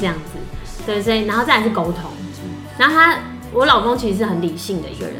[0.00, 0.38] 这样子，
[0.86, 2.10] 对，所以然后再来是沟通，
[2.76, 3.18] 然后他
[3.52, 5.16] 我老公其实是很理性的一个人，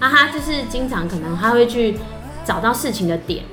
[0.00, 1.96] 那他就是经常可能他会去
[2.44, 3.44] 找到事情的点，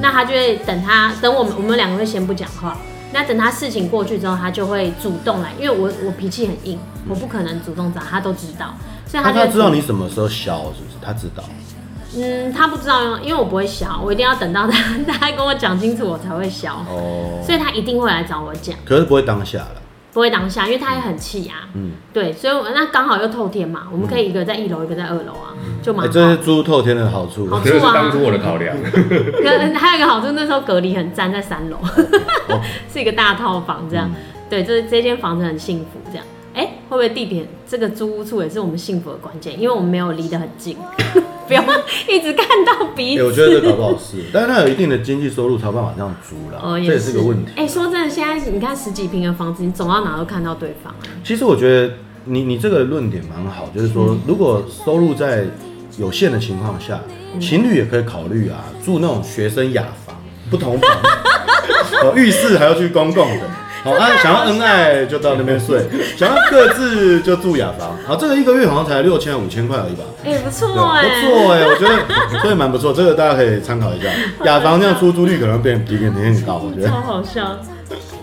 [0.00, 2.76] 那他就会等他等我们我们两个会先不讲话。
[3.12, 6.76] 那等他事情过去之后，他就会主动来，因为我我脾气很硬，
[7.08, 8.74] 我不可能主动找他，都知道，
[9.06, 10.96] 所以他就他知道你什么时候消，是不是？
[11.00, 11.44] 他知道。
[12.16, 14.78] 嗯，他不知道，因为我不会消，我一定要等到他
[15.12, 16.74] 他跟我讲清楚，我才会消。
[16.88, 17.40] 哦。
[17.44, 18.76] 所以他一定会来找我讲。
[18.84, 19.82] 可是不会当下了。
[20.12, 21.68] 不会当下，因为他也很气啊。
[21.74, 21.92] 嗯。
[22.12, 25.50] 对，所以我那刚好又透天嘛，我们可以一个在一楼，一个在二楼啊，
[25.82, 26.12] 就蛮好。
[26.12, 27.48] 这是租透天的好处。
[27.48, 27.92] 好处啊。
[27.92, 28.76] 当初我的考量。
[29.74, 31.78] 还有一个好处，那时候隔离很赞，在三楼。
[32.92, 34.14] 是一个大套房，这样，嗯、
[34.48, 39.60] 对，这这间房子很幸福，这样，哎、欸，会不会地点这个租屋处也是我们幸福的关键？
[39.60, 40.76] 因为我们没有离得很近，
[41.46, 41.62] 不要
[42.08, 43.22] 一直看到彼此。
[43.22, 47.52] 欸、我觉得这搞不好是， 但是他有一定的经济收入，才有办法这样租啦，哦、这也是个问题。
[47.56, 50.94] 哎、欸，说真的，现在你看十几平的房子，你走到哪都看到对方。
[51.22, 55.44] 其实我觉得你你这个论点蛮好，就是说，嗯、如果收入在
[55.98, 57.00] 有限的情况下，
[57.34, 60.16] 嗯、情侣也可以考虑啊，住那种学生雅房，
[60.50, 60.90] 不同房。
[62.02, 63.50] 哦，浴室还要去公共的，
[63.84, 65.84] 好啊，想要恩爱就到那边睡，
[66.16, 67.94] 想要各自就住雅房。
[68.06, 70.02] 好，这个一个月好像才六千五千块而已吧？
[70.24, 71.94] 哎，不错哎，不错哎，我觉得
[72.40, 74.08] 所以蛮不错，这个大家可以参考一下。
[74.46, 76.88] 雅房这样出租率可能变比比很高，我觉得。
[76.88, 77.60] 超好笑，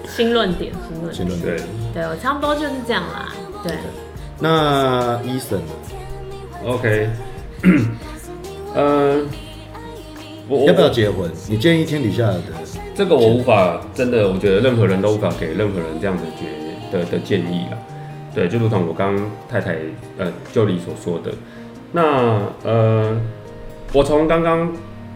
[0.08, 1.56] 新论点，新论点，新论点，
[1.94, 3.32] 对，我差不多就是这样啦。
[3.64, 3.72] 对，
[4.40, 7.08] 那 Eason，OK，
[8.74, 9.20] 呃，
[10.48, 11.30] 我要不要结婚？
[11.48, 12.42] 你建议天底下的。
[13.02, 17.78] 这个我无法真的，我觉得任何人都无法给任何人这样的觉的的建议啦。
[18.32, 19.18] 对，就如同我刚
[19.50, 19.76] 太太
[20.20, 21.32] 呃 Julie 所说的，
[21.92, 23.20] 那呃，
[23.92, 24.72] 我从刚刚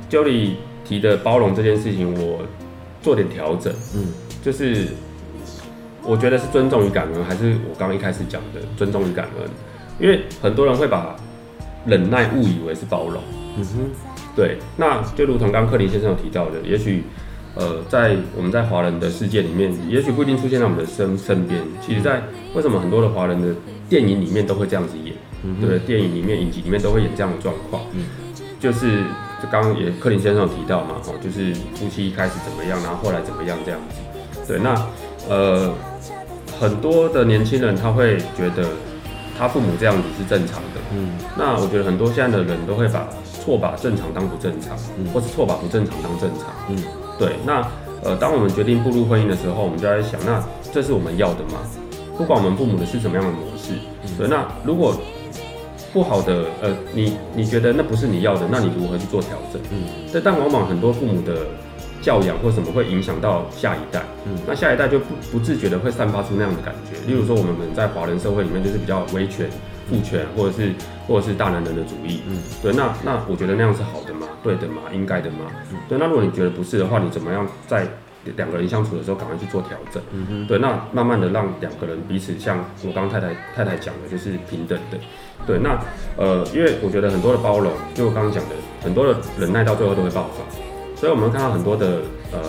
[0.10, 2.40] Julie 提的包容这件事情，我
[3.04, 4.12] 做点调整，嗯，
[4.42, 4.88] 就是
[6.02, 9.48] 我觉得是尊重与感恩，还是我刚刚一开始讲的尊重与感恩？
[10.00, 11.16] 因为很多人会把
[11.86, 13.22] 忍耐误以为是包容，
[13.60, 13.78] 嗯哼，
[14.36, 17.04] 对，那就如同刚克林先生有提到的，也许。
[17.56, 21.62] 呃，在我们在华人的世界里面，也许不一定出现在我们的身身边。
[21.82, 22.22] 其实，在
[22.54, 23.56] 为什么很多的华人的
[23.88, 25.16] 电影里面都会这样子演，
[25.62, 25.80] 对？
[25.80, 27.82] 电影里面、影集里面都会演这样的状况。
[27.94, 28.04] 嗯，
[28.60, 29.04] 就是
[29.42, 33.96] 就刚刚也克林先生有提到嘛，哦，就是夫妻一开始怎么样，然后后来怎么样这样子。
[34.46, 34.76] 对，那
[35.30, 35.74] 呃，
[36.60, 38.68] 很多的年轻人他会觉得
[39.40, 40.82] 他父母这样子是正常的。
[40.94, 43.08] 嗯，那我觉得很多现在的人都会把
[43.42, 46.50] 错把正常当不正常，嗯、或是错把不正常当正常。
[46.68, 46.76] 嗯。
[47.18, 47.66] 对，那
[48.04, 51.60] 呃，当我们决定步入婚姻的时候，我们就在想，那这是我们要的吗？
[52.18, 53.74] 不管我们父母的是什么样的模式，
[54.18, 54.96] 对，那如果
[55.92, 59.62] 不好的，呃，你你觉得那不是你要的，那你如何去做调整？
[59.72, 61.48] 嗯，但但往往很多父母的
[62.02, 66.96] 教养或什么会影响到下一代，嗯，那下一代就不不自觉的会散发出那样的感觉。
[67.08, 69.50] 例如说，我们在华人社会里面就是比较威权、
[69.90, 70.74] 父权，或者是
[71.08, 74.00] 或者是大男人的主义，嗯，对，那那我觉得那样是好？
[74.46, 75.50] 对的嘛，应该的嘛。
[75.72, 77.88] 嗯、对，那如果你觉得不是的话，你怎么样在
[78.38, 80.02] 两个人相处的时候赶快去做调整？
[80.12, 84.98] 嗯哼对，那慢慢的让两个人彼此像我刚刚太太太太讲的，就是平等的。
[85.48, 85.80] 对，那
[86.16, 90.44] 呃，因为我觉得很多的包容，就我刚刚讲的，很多的忍耐到最后都会爆发。
[90.96, 92.40] 所以我们看到很多的呃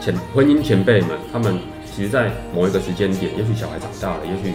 [0.00, 4.54] 前婚姻前辈们，他们其实，在某一个时间点，也许小孩长大了，也许。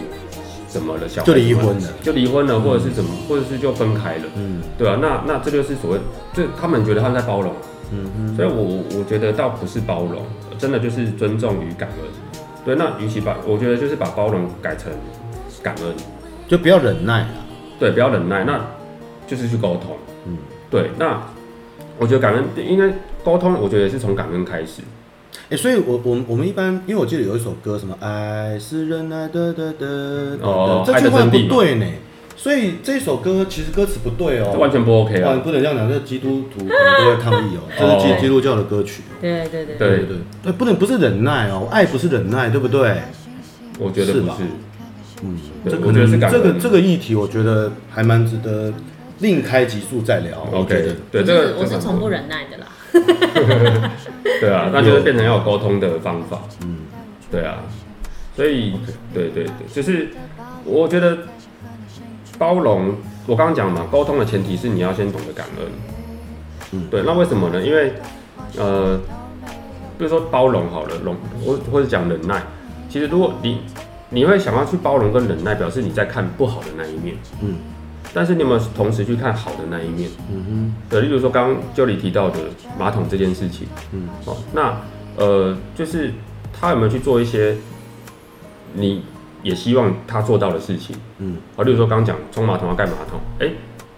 [0.72, 1.08] 怎么了？
[1.08, 4.24] 小孩就离婚了，就离婚了，或者是怎么，或者是就分开了。
[4.36, 6.00] 嗯，对啊，那那这就是所谓，
[6.32, 7.52] 这他们觉得他们在包容。
[8.34, 10.22] 所以我我觉得倒不是包容，
[10.56, 11.98] 真的就是尊重与感恩。
[12.64, 14.90] 对，那与其把，我觉得就是把包容改成
[15.62, 15.92] 感恩，
[16.48, 17.26] 就不要忍耐。
[17.78, 18.58] 对，不要忍耐，那
[19.26, 19.94] 就是去沟通。
[20.24, 20.38] 嗯，
[20.70, 21.20] 对，那
[21.98, 22.90] 我觉得感恩应该
[23.22, 24.80] 沟通，我觉得也是从感恩开始。
[25.56, 31.86] 所以我，我我我们一般，因为我记得有一首歌，什么爱是忍耐的的的，哦，这句话不对呢。
[32.34, 39.02] 所以这首歌其实歌词不对哦，完全不 OK 啊，不能这样讲，这基督徒可能都会抗议哦，这是基基督教的歌曲。
[39.20, 42.96] 对对对对对对，不能不是忍耐哦，爱不是忍耐，对不对？
[43.78, 44.42] 我觉得不是，
[45.22, 45.38] 嗯，
[45.70, 48.72] 这可能这个这个议题，我觉得还蛮值得
[49.20, 50.46] 另开集数再聊。
[50.52, 52.66] OK，对这个我是从不忍耐的啦。
[54.40, 56.40] 对啊，那就是变成要有沟通的方法。
[56.62, 56.78] 嗯，
[57.30, 57.58] 对啊，
[58.36, 58.74] 所以
[59.12, 60.08] 对对对，就是
[60.64, 61.18] 我觉得
[62.38, 62.94] 包容，
[63.26, 65.66] 我刚刚讲嘛，沟通的前提是你要先懂得感恩。
[66.72, 67.60] 嗯，对，那为什么呢？
[67.60, 67.92] 因为
[68.56, 68.98] 呃，
[69.98, 72.42] 比如说包容好了，容或或者讲忍耐，
[72.88, 73.60] 其实如果你
[74.10, 77.16] 你会想要去包容跟忍耐，表示你在看不好的那一面。
[77.40, 77.56] 嗯。
[78.14, 80.10] 但是你有没有同时去看好的那一面？
[80.30, 80.74] 嗯哼。
[80.90, 82.38] 对，例如说刚刚就你提到的
[82.78, 83.66] 马桶这件事情。
[83.92, 84.08] 嗯。
[84.26, 84.76] 哦，那
[85.16, 86.12] 呃，就是
[86.52, 87.56] 他有没有去做一些
[88.74, 89.02] 你
[89.42, 90.94] 也希望他做到的事情？
[91.18, 91.38] 嗯。
[91.56, 93.54] 啊，例如说刚刚讲冲马桶要盖马桶，哎、欸，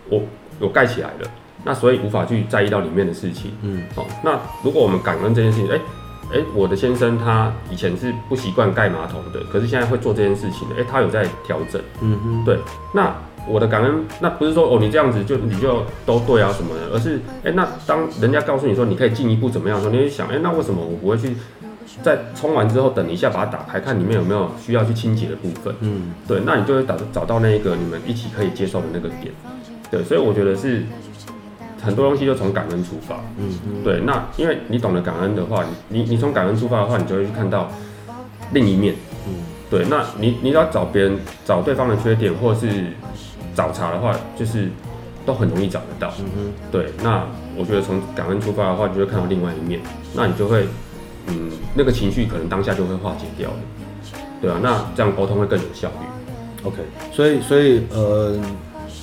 [0.09, 0.23] 我
[0.61, 1.31] 我盖起来了，
[1.65, 3.51] 那所以无法去在意到里面的事情。
[3.63, 3.83] 嗯。
[3.97, 5.81] 哦，那如果我们感恩这件事情，哎、欸、
[6.35, 11.83] 哎、欸，我的先生他以前是不习惯盖马桶的，可是现在会做这件事情的，哎、欸，他有在调整。
[12.01, 12.45] 嗯哼。
[12.45, 12.57] 对，
[12.93, 13.13] 那。
[13.47, 21.37] 我的感恩，那不是说哦，你这样子就你就都对啊什么的，而是哎、欸，那当人家告诉你说你可以进一步怎么样的时候，你会想哎、欸，那为什么我不会去
[22.03, 25.75] 在冲完之后等一下把它打开，看里面有没有需要去清洁的部分？
[25.81, 29.33] 嗯，对，那你就会找找到那一个你们一起可以接受的那个点。
[29.91, 30.83] 对，所以我觉得是
[31.83, 33.17] 很多东西就从感恩出发。
[33.37, 37.71] 嗯嗯，对，那因为你懂得感恩的话，你你你从感恩出发的话，你就会去看到
[38.53, 38.95] 另一面。
[39.29, 39.35] 嗯，
[39.71, 42.87] 对，那你你要找别人找对方的缺点，或是。
[43.55, 44.69] 找茬的话，就是
[45.25, 46.13] 都很容易找得到。
[46.19, 46.93] 嗯哼，对。
[47.03, 47.27] 那
[47.57, 49.81] 我觉得从感恩出发的话，你就会看到另外一面。
[50.15, 50.67] 那你就会，
[51.29, 53.57] 嗯，那个情绪可能当下就会化解掉了。
[54.43, 56.65] 对啊，那这样沟通会更有效率。
[56.65, 56.79] OK，
[57.13, 58.37] 所以所以呃，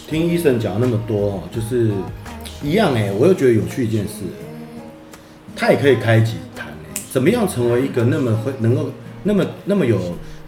[0.08, 1.92] 听医生讲那么多哦，就是
[2.64, 4.24] 一样哎，我又觉得有趣一件事，
[5.56, 8.90] 他也可以开集谈哎，怎么样成为一个那么会能够
[9.24, 9.98] 那么那么有。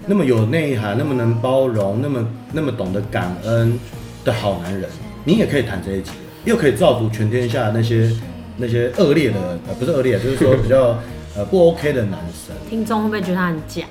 [0.05, 3.79] 那么有内涵，那么能包容，那么那么懂得感恩
[4.25, 4.89] 的好男人，
[5.23, 6.11] 你也可以谈这一集，
[6.43, 8.11] 又可以造福全天下那些
[8.57, 10.97] 那些恶劣的呃不是恶劣，就是说比较
[11.37, 12.53] 呃不 OK 的男生。
[12.69, 13.83] 听众会不会觉得他很假？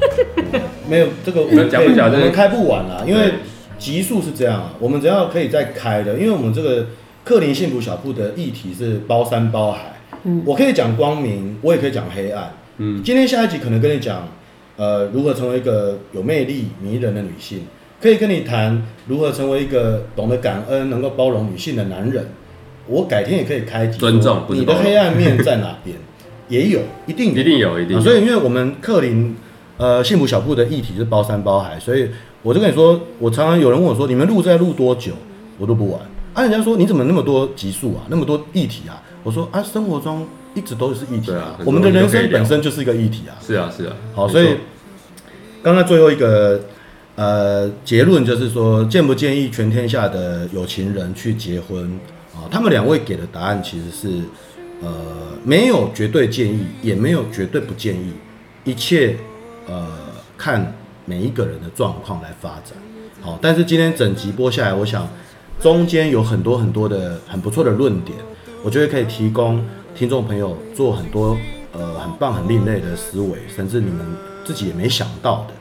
[0.86, 2.12] 没有这个我们讲不讲？
[2.12, 3.32] 我们开不完啦，因为
[3.78, 6.86] 集数是这样啊，我们只要可以再开的，因为我们这个
[7.24, 9.94] 克林幸福小铺的议题是包山包海，
[10.24, 14.28] 嗯，我可以讲光明，我也可以讲黑暗，嗯，今天下一集可能跟你讲。
[14.78, 17.66] 呃，如何成为一个有魅力、迷人的女性？
[18.00, 22.28] 可以跟你谈如何成为一个懂得感恩、能够包容女性的男人。
[22.86, 25.96] 我改天也可以开集，尊重你的黑暗面在哪边？
[26.48, 28.00] 也有，一定有一定有，一定有。
[28.00, 29.36] 所以，因为我们克林
[29.78, 32.08] 呃幸福小铺的议题是包山包海，所以
[32.42, 35.12] 我就跟你说，我常常有人问我说，你们录在录多久？
[35.58, 36.00] 我都不玩。
[36.34, 39.02] 啊，人家说你怎么那么多集数啊，那么多议题啊？
[39.24, 40.24] 我说啊，生活中。
[40.58, 43.38] 一直都是议题啊，我们的人生本身就是一个议题啊。
[43.40, 43.92] 是啊，是啊。
[44.12, 44.56] 好，所以
[45.62, 46.60] 刚刚最后一个
[47.14, 51.84] 呃结论就是说，建不建议全天下的有情人去结婚
[52.34, 52.50] 啊？
[52.50, 54.08] 他们两位给的答案其实是
[54.82, 54.90] 呃
[55.44, 58.12] 没有绝对建议，也没有绝对不建议，
[58.64, 59.16] 一切
[59.68, 59.86] 呃
[60.36, 62.76] 看每一个人的状况来发展。
[63.20, 65.08] 好，但是今天整集播下来，我想
[65.60, 68.18] 中间有很多很多的很不错的论点，
[68.64, 69.64] 我觉得可以提供。
[69.98, 71.36] 听众朋友做很多
[71.72, 74.06] 呃很棒很另类的思维，甚至你们
[74.44, 75.54] 自己也没想到的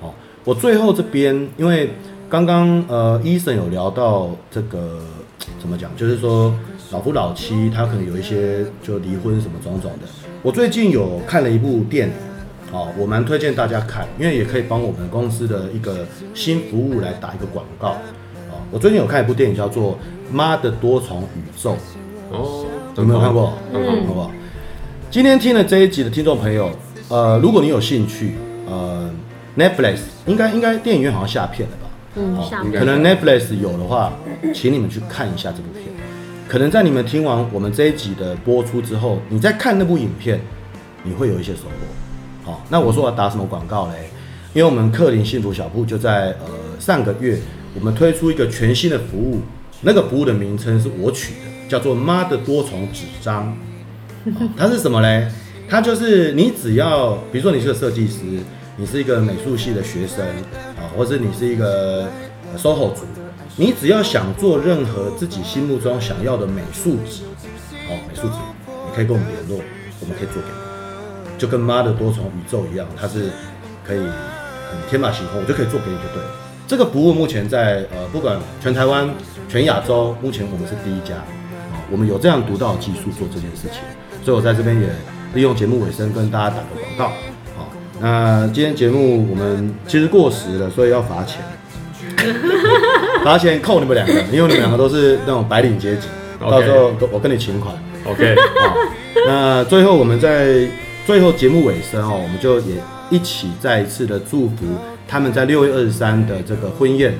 [0.00, 0.14] 哦。
[0.44, 1.90] 我最后这边，因为
[2.26, 4.98] 刚刚呃医生有聊到这个
[5.60, 6.54] 怎么讲，就是说
[6.90, 10.08] 老夫老妻他可能有一些就离婚什么种种的。
[10.40, 12.14] 我最近有看了一部电影，
[12.72, 17.90] 哦，我蛮推荐大家看，因为也可以帮我们公司的一个新服务来打一个广告。
[18.50, 19.92] 哦，我最近有看一部电影叫做
[20.32, 21.72] 《妈的多重宇宙》。
[22.96, 23.54] 有没有看过？
[23.72, 24.30] 嗯，好不好？
[25.10, 26.70] 今天听了这一集的听众朋友，
[27.08, 28.34] 呃，如果你有兴趣，
[28.66, 29.10] 呃
[29.56, 31.90] ，Netflix 应该应该电影院好像下片了吧？
[32.16, 32.72] 嗯，下片。
[32.72, 34.12] 可能 Netflix 有的话，
[34.54, 35.84] 请你们去看一下这部片。
[36.48, 40.38] 可能在你们听完我们这一集的播出之后，你再看那部影片，
[41.02, 42.50] 你会有一些收获。
[42.52, 44.10] 好，那我说我要打什么广告嘞？
[44.52, 47.38] 因为我们克林幸福小铺就在呃上个月，
[47.74, 49.40] 我们推出一个全新的服务，
[49.82, 51.52] 那个服务的名称是我取的。
[51.68, 53.56] 叫做妈的多重纸张，
[54.58, 55.26] 它是什么嘞？
[55.70, 58.18] 它就是你只要，比如说你是个设计师，
[58.76, 60.22] 你是一个美术系的学生
[60.76, 62.10] 啊，或者你是一个
[62.58, 63.06] SOHO 族，
[63.56, 67.22] 你只要想做任何自己心目中想要的美术纸，
[67.88, 68.34] 哦，美术纸，
[68.66, 69.64] 你可以跟我们联络，
[70.00, 73.30] 我们可以做给你，就跟妈的多重宇宙一样，它是
[73.82, 76.28] 可以很天马行空，我就可以做给你就对了。
[76.68, 79.08] 这个服务目前在呃，不管全台湾、
[79.48, 81.16] 全亚洲，目前我们是第一家。
[81.90, 83.82] 我们有这样独到的技术做这件事情，
[84.24, 84.88] 所以我在这边也
[85.34, 87.08] 利用节目尾声跟大家打个广告。
[87.54, 87.68] 好，
[88.00, 91.42] 那今天节目我们其实过时了，所以要罚钱，
[93.22, 96.08] 罚钱扣你们两个，因为你们两个都是那种白领阶级
[96.40, 97.74] 到时候我跟你请款。
[98.06, 98.74] OK，好，
[99.26, 100.66] 那最后我们在
[101.04, 102.76] 最后节目尾声哦，我们就也
[103.10, 104.64] 一起再一次的祝福
[105.06, 107.12] 他们在六月二十三的这个婚宴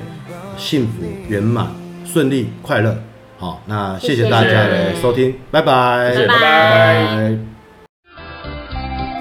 [0.57, 1.67] 幸福圆满
[2.13, 2.95] 顺利快乐。
[3.39, 7.03] 好，那谢谢大家的收听，拜拜，拜拜。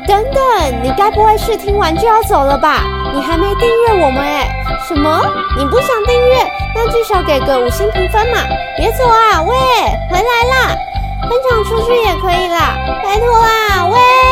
[0.07, 2.85] 等等，你该不会是听完就要走了吧？
[3.15, 4.47] 你还没订阅我们哎？
[4.87, 5.23] 什么？
[5.57, 6.37] 你不想订阅？
[6.75, 8.41] 那至少给个五星评分嘛！
[8.77, 9.55] 别走啊，喂，
[10.11, 10.77] 回来啦，
[11.31, 14.32] 分享出去也可以啦，拜托啦，喂。